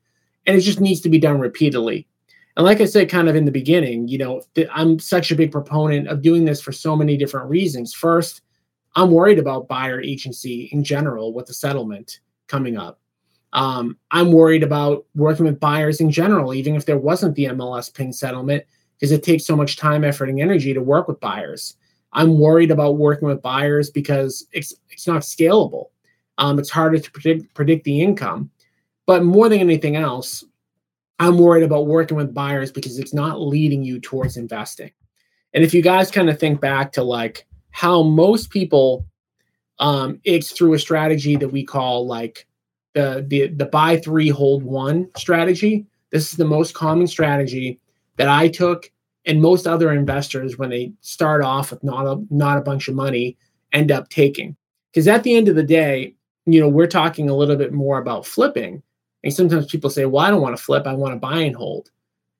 And 0.46 0.56
it 0.56 0.62
just 0.62 0.80
needs 0.80 1.00
to 1.02 1.08
be 1.08 1.18
done 1.18 1.38
repeatedly. 1.38 2.08
And 2.56 2.66
like 2.66 2.80
i 2.82 2.84
said 2.84 3.08
kind 3.08 3.30
of 3.30 3.36
in 3.36 3.46
the 3.46 3.50
beginning 3.50 4.08
you 4.08 4.18
know 4.18 4.42
i'm 4.74 4.98
such 4.98 5.30
a 5.30 5.36
big 5.36 5.50
proponent 5.50 6.08
of 6.08 6.20
doing 6.20 6.44
this 6.44 6.60
for 6.60 6.70
so 6.72 6.94
many 6.96 7.16
different 7.16 7.48
reasons. 7.48 7.94
First 7.94 8.42
i'm 8.94 9.10
worried 9.10 9.38
about 9.38 9.68
buyer 9.68 10.02
agency 10.02 10.68
in 10.72 10.84
general 10.84 11.32
with 11.32 11.46
the 11.46 11.54
settlement 11.54 12.20
coming 12.48 12.76
up. 12.76 13.00
Um, 13.54 13.96
i'm 14.10 14.32
worried 14.32 14.62
about 14.62 15.06
working 15.14 15.46
with 15.46 15.60
buyers 15.60 16.00
in 16.00 16.10
general 16.10 16.52
even 16.52 16.74
if 16.74 16.84
there 16.84 16.98
wasn't 16.98 17.36
the 17.36 17.46
mls 17.46 17.92
PIN 17.94 18.12
settlement 18.12 18.64
because 19.02 19.12
it 19.12 19.24
takes 19.24 19.44
so 19.44 19.56
much 19.56 19.76
time 19.76 20.04
effort 20.04 20.28
and 20.28 20.40
energy 20.40 20.72
to 20.72 20.80
work 20.80 21.08
with 21.08 21.18
buyers. 21.18 21.74
I'm 22.12 22.38
worried 22.38 22.70
about 22.70 22.98
working 22.98 23.26
with 23.26 23.42
buyers 23.42 23.90
because 23.90 24.46
it's, 24.52 24.72
it's 24.90 25.08
not 25.08 25.22
scalable 25.22 25.86
um, 26.38 26.58
it's 26.58 26.70
harder 26.70 26.98
to 26.98 27.10
predict 27.10 27.54
predict 27.54 27.84
the 27.84 28.00
income. 28.00 28.50
But 29.06 29.24
more 29.24 29.48
than 29.48 29.60
anything 29.60 29.96
else, 29.96 30.44
I'm 31.18 31.38
worried 31.38 31.64
about 31.64 31.86
working 31.86 32.16
with 32.16 32.34
buyers 32.34 32.72
because 32.72 32.98
it's 32.98 33.14
not 33.14 33.40
leading 33.40 33.82
you 33.82 34.00
towards 34.00 34.36
investing. 34.36 34.90
And 35.54 35.62
if 35.64 35.74
you 35.74 35.82
guys 35.82 36.10
kind 36.10 36.30
of 36.30 36.38
think 36.38 36.60
back 36.60 36.92
to 36.92 37.02
like 37.02 37.46
how 37.70 38.02
most 38.02 38.50
people, 38.50 39.06
um, 39.78 40.20
it's 40.24 40.52
through 40.52 40.74
a 40.74 40.78
strategy 40.78 41.36
that 41.36 41.48
we 41.48 41.64
call 41.64 42.06
like 42.06 42.46
the 42.94 43.24
the 43.28 43.48
the 43.48 43.66
buy 43.66 43.98
three 43.98 44.28
hold 44.28 44.62
one 44.62 45.08
strategy. 45.16 45.86
This 46.10 46.30
is 46.30 46.36
the 46.36 46.44
most 46.44 46.74
common 46.74 47.06
strategy 47.06 47.80
that 48.16 48.28
I 48.28 48.48
took 48.48 48.90
and 49.24 49.40
most 49.40 49.66
other 49.66 49.92
investors 49.92 50.58
when 50.58 50.70
they 50.70 50.92
start 51.00 51.42
off 51.42 51.70
with 51.70 51.82
not 51.82 52.06
a 52.06 52.22
not 52.30 52.58
a 52.58 52.62
bunch 52.62 52.88
of 52.88 52.94
money 52.94 53.36
end 53.72 53.90
up 53.90 54.08
taking. 54.08 54.56
Because 54.90 55.08
at 55.08 55.22
the 55.22 55.34
end 55.34 55.48
of 55.48 55.56
the 55.56 55.62
day, 55.62 56.14
you 56.46 56.60
know, 56.60 56.68
we're 56.68 56.86
talking 56.86 57.28
a 57.28 57.36
little 57.36 57.56
bit 57.56 57.72
more 57.72 57.98
about 57.98 58.26
flipping. 58.26 58.82
And 59.24 59.32
sometimes 59.32 59.66
people 59.66 59.90
say, 59.90 60.04
well, 60.04 60.24
I 60.24 60.30
don't 60.30 60.42
want 60.42 60.56
to 60.56 60.62
flip, 60.62 60.86
I 60.86 60.94
want 60.94 61.14
to 61.14 61.18
buy 61.18 61.38
and 61.38 61.54
hold. 61.54 61.90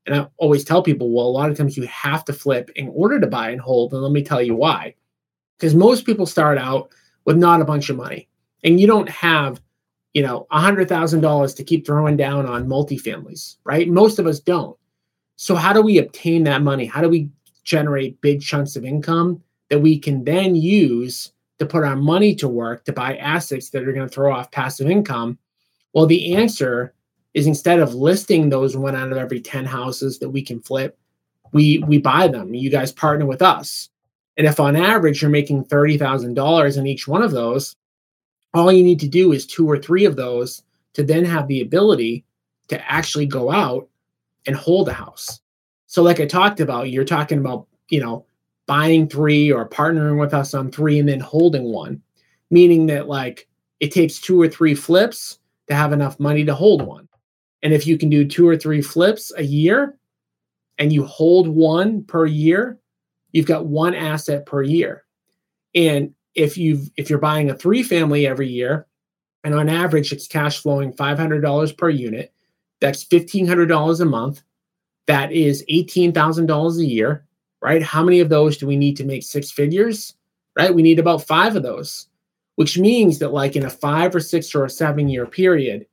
And 0.06 0.16
I 0.16 0.26
always 0.38 0.64
tell 0.64 0.82
people, 0.82 1.10
well, 1.10 1.26
a 1.26 1.28
lot 1.28 1.50
of 1.50 1.56
times 1.56 1.76
you 1.76 1.86
have 1.86 2.24
to 2.24 2.32
flip 2.32 2.70
in 2.74 2.88
order 2.88 3.20
to 3.20 3.26
buy 3.26 3.50
and 3.50 3.60
hold. 3.60 3.92
And 3.92 4.02
let 4.02 4.10
me 4.10 4.22
tell 4.22 4.42
you 4.42 4.56
why. 4.56 4.94
Because 5.58 5.74
most 5.74 6.04
people 6.04 6.26
start 6.26 6.58
out 6.58 6.90
with 7.24 7.36
not 7.36 7.60
a 7.60 7.64
bunch 7.64 7.88
of 7.88 7.96
money. 7.96 8.28
And 8.64 8.80
you 8.80 8.88
don't 8.88 9.08
have, 9.08 9.60
you 10.12 10.22
know, 10.22 10.46
a 10.50 10.60
hundred 10.60 10.88
thousand 10.88 11.20
dollars 11.20 11.54
to 11.54 11.64
keep 11.64 11.86
throwing 11.86 12.16
down 12.16 12.46
on 12.46 12.66
multifamilies, 12.66 13.56
right? 13.64 13.88
Most 13.88 14.18
of 14.18 14.26
us 14.26 14.40
don't. 14.40 14.76
So 15.36 15.54
how 15.54 15.72
do 15.72 15.82
we 15.82 15.98
obtain 15.98 16.42
that 16.44 16.62
money? 16.62 16.84
How 16.84 17.00
do 17.00 17.08
we 17.08 17.30
generate 17.62 18.20
big 18.20 18.42
chunks 18.42 18.74
of 18.74 18.84
income 18.84 19.40
that 19.70 19.78
we 19.78 19.98
can 19.98 20.24
then 20.24 20.56
use 20.56 21.32
to 21.62 21.70
put 21.72 21.84
our 21.84 21.96
money 21.96 22.34
to 22.36 22.48
work 22.48 22.84
to 22.84 22.92
buy 22.92 23.16
assets 23.16 23.70
that 23.70 23.86
are 23.86 23.92
going 23.92 24.08
to 24.08 24.14
throw 24.14 24.34
off 24.34 24.50
passive 24.50 24.90
income? 24.90 25.38
Well, 25.92 26.06
the 26.06 26.34
answer 26.34 26.94
is 27.34 27.46
instead 27.46 27.78
of 27.78 27.94
listing 27.94 28.48
those 28.48 28.76
one 28.76 28.94
out 28.94 29.12
of 29.12 29.18
every 29.18 29.40
10 29.40 29.64
houses 29.64 30.18
that 30.18 30.30
we 30.30 30.42
can 30.42 30.60
flip, 30.60 30.98
we 31.52 31.78
we 31.86 31.98
buy 31.98 32.28
them. 32.28 32.54
You 32.54 32.70
guys 32.70 32.92
partner 32.92 33.26
with 33.26 33.42
us. 33.42 33.88
And 34.36 34.46
if 34.46 34.58
on 34.58 34.76
average 34.76 35.20
you're 35.20 35.30
making 35.30 35.66
$30,000 35.66 36.78
in 36.78 36.86
each 36.86 37.06
one 37.06 37.22
of 37.22 37.32
those, 37.32 37.76
all 38.54 38.72
you 38.72 38.82
need 38.82 39.00
to 39.00 39.08
do 39.08 39.32
is 39.32 39.46
two 39.46 39.68
or 39.68 39.78
three 39.78 40.04
of 40.04 40.16
those 40.16 40.62
to 40.94 41.02
then 41.02 41.24
have 41.24 41.48
the 41.48 41.60
ability 41.60 42.24
to 42.68 42.90
actually 42.90 43.26
go 43.26 43.50
out 43.50 43.88
and 44.46 44.56
hold 44.56 44.88
a 44.88 44.92
house. 44.92 45.40
So 45.86 46.02
like 46.02 46.20
I 46.20 46.26
talked 46.26 46.60
about, 46.60 46.90
you're 46.90 47.04
talking 47.04 47.38
about, 47.38 47.66
you 47.88 48.00
know, 48.00 48.24
buying 48.66 49.08
three 49.08 49.50
or 49.50 49.68
partnering 49.68 50.18
with 50.18 50.34
us 50.34 50.54
on 50.54 50.70
three 50.70 50.98
and 50.98 51.08
then 51.08 51.20
holding 51.20 51.64
one, 51.64 52.02
meaning 52.50 52.86
that 52.86 53.08
like 53.08 53.48
it 53.80 53.92
takes 53.92 54.20
two 54.20 54.40
or 54.40 54.48
three 54.48 54.74
flips 54.74 55.38
to 55.68 55.74
have 55.74 55.92
enough 55.92 56.20
money 56.20 56.44
to 56.44 56.54
hold 56.54 56.82
one. 56.82 57.08
And 57.62 57.72
if 57.72 57.86
you 57.86 57.96
can 57.96 58.08
do 58.08 58.26
two 58.26 58.46
or 58.48 58.56
three 58.56 58.82
flips 58.82 59.32
a 59.36 59.42
year 59.42 59.96
and 60.78 60.92
you 60.92 61.04
hold 61.04 61.48
one 61.48 62.04
per 62.04 62.26
year, 62.26 62.78
you've 63.32 63.46
got 63.46 63.66
one 63.66 63.94
asset 63.94 64.46
per 64.46 64.62
year. 64.62 65.04
And 65.74 66.14
if 66.34 66.56
you've 66.56 66.90
if 66.96 67.10
you're 67.10 67.18
buying 67.18 67.50
a 67.50 67.56
three 67.56 67.82
family 67.82 68.26
every 68.26 68.48
year 68.48 68.86
and 69.44 69.54
on 69.54 69.68
average 69.68 70.12
it's 70.12 70.26
cash 70.26 70.60
flowing 70.60 70.92
$500 70.92 71.76
per 71.76 71.88
unit, 71.88 72.32
that's 72.80 73.04
$1500 73.04 74.00
a 74.00 74.04
month. 74.04 74.42
That 75.06 75.32
is 75.32 75.64
$18,000 75.70 76.78
a 76.78 76.84
year 76.84 77.26
right? 77.62 77.82
How 77.82 78.02
many 78.02 78.20
of 78.20 78.28
those 78.28 78.56
do 78.56 78.66
we 78.66 78.76
need 78.76 78.96
to 78.98 79.04
make 79.04 79.22
six 79.22 79.50
figures? 79.50 80.14
Right? 80.56 80.74
We 80.74 80.82
need 80.82 80.98
about 80.98 81.26
five 81.26 81.56
of 81.56 81.62
those, 81.62 82.08
which 82.56 82.78
means 82.78 83.18
that, 83.20 83.32
like 83.32 83.56
in 83.56 83.64
a 83.64 83.70
five 83.70 84.14
or 84.14 84.20
six 84.20 84.54
or 84.54 84.64
a 84.64 84.70
seven 84.70 85.08
year 85.08 85.24
period, 85.24 85.86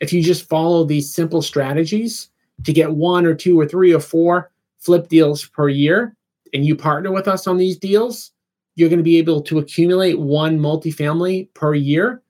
if 0.00 0.12
you 0.12 0.22
just 0.22 0.48
follow 0.48 0.84
these 0.84 1.12
simple 1.12 1.42
strategies 1.42 2.30
to 2.64 2.72
get 2.72 2.92
one 2.92 3.26
or 3.26 3.34
two 3.34 3.58
or 3.60 3.66
three 3.66 3.92
or 3.92 4.00
four 4.00 4.50
flip 4.78 5.08
deals 5.08 5.44
per 5.44 5.68
year, 5.68 6.16
and 6.54 6.64
you 6.64 6.76
partner 6.76 7.12
with 7.12 7.28
us 7.28 7.46
on 7.46 7.56
these 7.56 7.76
deals, 7.76 8.30
you're 8.76 8.88
going 8.88 8.98
to 8.98 9.04
be 9.04 9.18
able 9.18 9.42
to 9.42 9.58
accumulate 9.58 10.18
one 10.18 10.58
multifamily 10.58 11.52
per 11.54 11.74
year. 11.74 12.22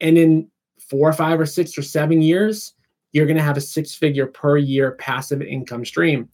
And 0.00 0.18
in 0.18 0.50
four 0.80 1.08
or 1.08 1.12
five 1.12 1.38
or 1.38 1.46
six 1.46 1.78
or 1.78 1.82
seven 1.82 2.20
years, 2.20 2.74
you're 3.12 3.26
going 3.26 3.36
to 3.36 3.42
have 3.42 3.56
a 3.56 3.60
six 3.60 3.94
figure 3.94 4.26
per 4.26 4.56
year 4.56 4.92
passive 4.92 5.40
income 5.40 5.84
stream 5.84 6.28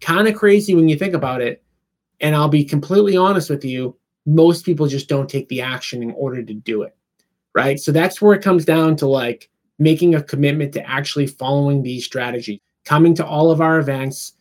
kind 0.00 0.28
of 0.28 0.34
crazy 0.34 0.74
when 0.74 0.88
you 0.88 0.96
think 0.96 1.14
about 1.14 1.40
it. 1.40 1.62
And 2.20 2.34
I'll 2.34 2.48
be 2.48 2.64
completely 2.64 3.16
honest 3.16 3.48
with 3.50 3.64
you, 3.64 3.96
most 4.26 4.64
people 4.64 4.86
just 4.86 5.08
don't 5.08 5.28
take 5.28 5.48
the 5.48 5.60
action 5.60 6.02
in 6.02 6.10
order 6.12 6.42
to 6.42 6.54
do 6.54 6.82
it. 6.82 6.96
Right. 7.54 7.80
So 7.80 7.92
that's 7.92 8.20
where 8.20 8.34
it 8.34 8.42
comes 8.42 8.64
down 8.64 8.96
to 8.96 9.06
like 9.06 9.48
making 9.78 10.14
a 10.14 10.22
commitment 10.22 10.72
to 10.74 10.88
actually 10.88 11.26
following 11.26 11.82
these 11.82 12.04
strategies, 12.04 12.60
coming 12.84 13.14
to 13.14 13.26
all 13.26 13.50
of 13.50 13.60
our 13.60 13.78
events, 13.78 14.34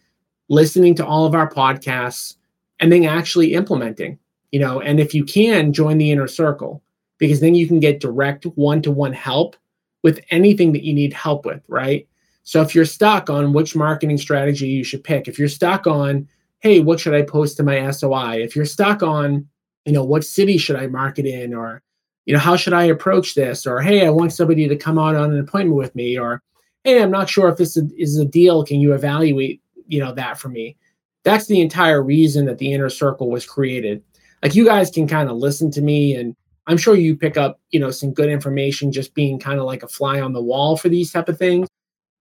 listening 0.49 0.95
to 0.95 1.05
all 1.05 1.26
of 1.26 1.36
our 1.36 1.49
podcasts, 1.49 2.36
and 2.80 2.91
then 2.91 3.05
actually 3.05 3.53
implementing, 3.53 4.20
you 4.51 4.60
know, 4.60 4.82
and 4.82 4.99
if 4.99 5.14
you 5.14 5.24
can 5.24 5.74
join 5.74 5.97
the 5.97 6.12
inner 6.12 6.28
circle, 6.28 6.84
because 7.18 7.39
then 7.39 7.55
you 7.55 7.68
can 7.68 7.80
get 7.80 7.99
direct 7.99 8.45
one 8.55 8.82
to 8.82 8.91
one 8.91 9.14
help 9.14 9.55
with 10.03 10.20
anything 10.30 10.72
that 10.74 10.84
you 10.84 10.93
need 10.93 11.14
help 11.14 11.45
with, 11.45 11.62
right? 11.68 12.07
So 12.48 12.62
if 12.62 12.74
you're 12.74 12.86
stuck 12.86 13.30
on 13.30 13.52
which 13.52 13.76
marketing 13.76 14.18
strategy 14.18 14.70
you 14.70 14.86
should 14.86 15.04
pick, 15.04 15.28
if 15.28 15.38
you're 15.38 15.50
stuck 15.50 15.86
on, 15.86 16.30
hey, 16.60 16.80
what 16.80 16.98
should 16.98 17.14
I 17.14 17.24
post 17.24 17.58
to 17.58 17.64
my 17.64 17.91
SOI? 17.91 18.36
If 18.36 18.56
you're 18.56 18.64
stuck 18.64 19.04
on, 19.04 19.45
you 19.84 19.91
know, 19.91 20.06
what 20.06 20.24
city 20.24 20.58
should 20.58 20.78
I 20.78 20.88
market 20.88 21.26
in 21.26 21.54
or 21.54 21.82
you 22.24 22.34
know, 22.34 22.39
how 22.39 22.56
should 22.56 22.72
I 22.72 22.84
approach 22.84 23.36
this? 23.36 23.68
Or 23.68 23.82
hey, 23.82 24.08
I 24.08 24.12
want 24.12 24.32
somebody 24.32 24.66
to 24.66 24.78
come 24.78 24.98
out 24.98 25.14
on 25.14 25.34
an 25.34 25.39
appointment 25.41 25.76
with 25.76 25.93
me 25.93 26.18
or 26.18 26.41
hey, 26.86 27.04
I'm 27.04 27.12
not 27.12 27.30
sure 27.30 27.50
if 27.50 27.58
this 27.58 27.76
is 27.76 28.18
a 28.18 28.24
deal. 28.24 28.64
Can 28.64 28.80
you 28.80 28.93
evaluate, 28.93 29.62
you 29.86 30.00
know, 30.00 30.14
that 30.14 30.39
for 30.39 30.48
me? 30.48 30.78
That's 31.26 31.48
the 31.48 31.60
entire 31.60 32.02
reason 32.02 32.45
that 32.45 32.60
the 32.60 32.72
inner 32.72 32.89
circle 32.89 33.30
was 33.30 33.45
created. 33.45 34.02
Like 34.41 34.56
you 34.56 34.64
guys 34.64 34.89
can 34.89 35.06
kind 35.06 35.30
of 35.30 35.36
listen 35.36 35.70
to 35.72 35.82
me 35.82 36.16
and 36.16 36.34
I'm 36.66 36.78
sure 36.78 36.95
you 36.95 37.18
pick 37.18 37.36
up, 37.36 37.60
you 37.72 37.82
know, 37.82 37.91
some 37.91 38.14
good 38.14 38.30
information 38.30 38.93
just 38.93 39.14
being 39.14 39.38
kind 39.38 39.60
of 39.60 39.66
like 39.66 39.84
a 39.84 39.89
fly 39.89 40.22
on 40.22 40.32
the 40.32 40.41
wall 40.41 40.78
for 40.78 40.88
these 40.88 41.12
type 41.12 41.28
of 41.28 41.38
things. 41.38 41.68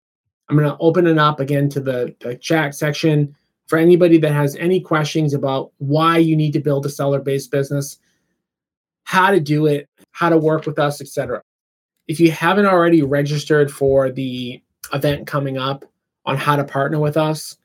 I'm 0.48 0.56
going 0.56 0.68
to 0.68 0.76
open 0.80 1.06
it 1.06 1.18
up 1.18 1.40
again 1.40 1.68
to 1.70 1.80
the, 1.80 2.14
the 2.20 2.36
chat 2.36 2.74
section 2.74 3.34
for 3.68 3.78
anybody 3.78 4.18
that 4.18 4.32
has 4.32 4.56
any 4.56 4.80
questions 4.80 5.32
about 5.32 5.72
why 5.78 6.18
you 6.18 6.36
need 6.36 6.52
to 6.52 6.60
build 6.60 6.86
a 6.86 6.88
seller 6.88 7.20
based 7.20 7.52
business, 7.52 7.98
how 9.04 9.30
to 9.30 9.38
do 9.38 9.66
it, 9.66 9.88
how 10.10 10.28
to 10.28 10.36
work 10.36 10.66
with 10.66 10.78
us, 10.78 11.00
etc. 11.00 11.42
If 12.08 12.18
you 12.18 12.32
haven't 12.32 12.66
already 12.66 13.02
registered 13.02 13.70
for 13.70 14.10
the 14.10 14.60
event 14.92 15.28
coming 15.28 15.56
up 15.56 15.84
on 16.26 16.36
how 16.36 16.56
to 16.56 16.64
partner 16.64 16.98
with 16.98 17.16
us, 17.16 17.56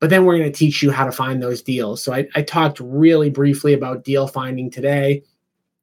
but 0.00 0.10
then 0.10 0.24
we're 0.24 0.36
going 0.36 0.50
to 0.50 0.58
teach 0.58 0.82
you 0.82 0.90
how 0.90 1.04
to 1.04 1.12
find 1.12 1.42
those 1.42 1.62
deals 1.62 2.02
so 2.02 2.12
I, 2.12 2.26
I 2.34 2.42
talked 2.42 2.80
really 2.80 3.30
briefly 3.30 3.74
about 3.74 4.04
deal 4.04 4.26
finding 4.26 4.70
today 4.70 5.22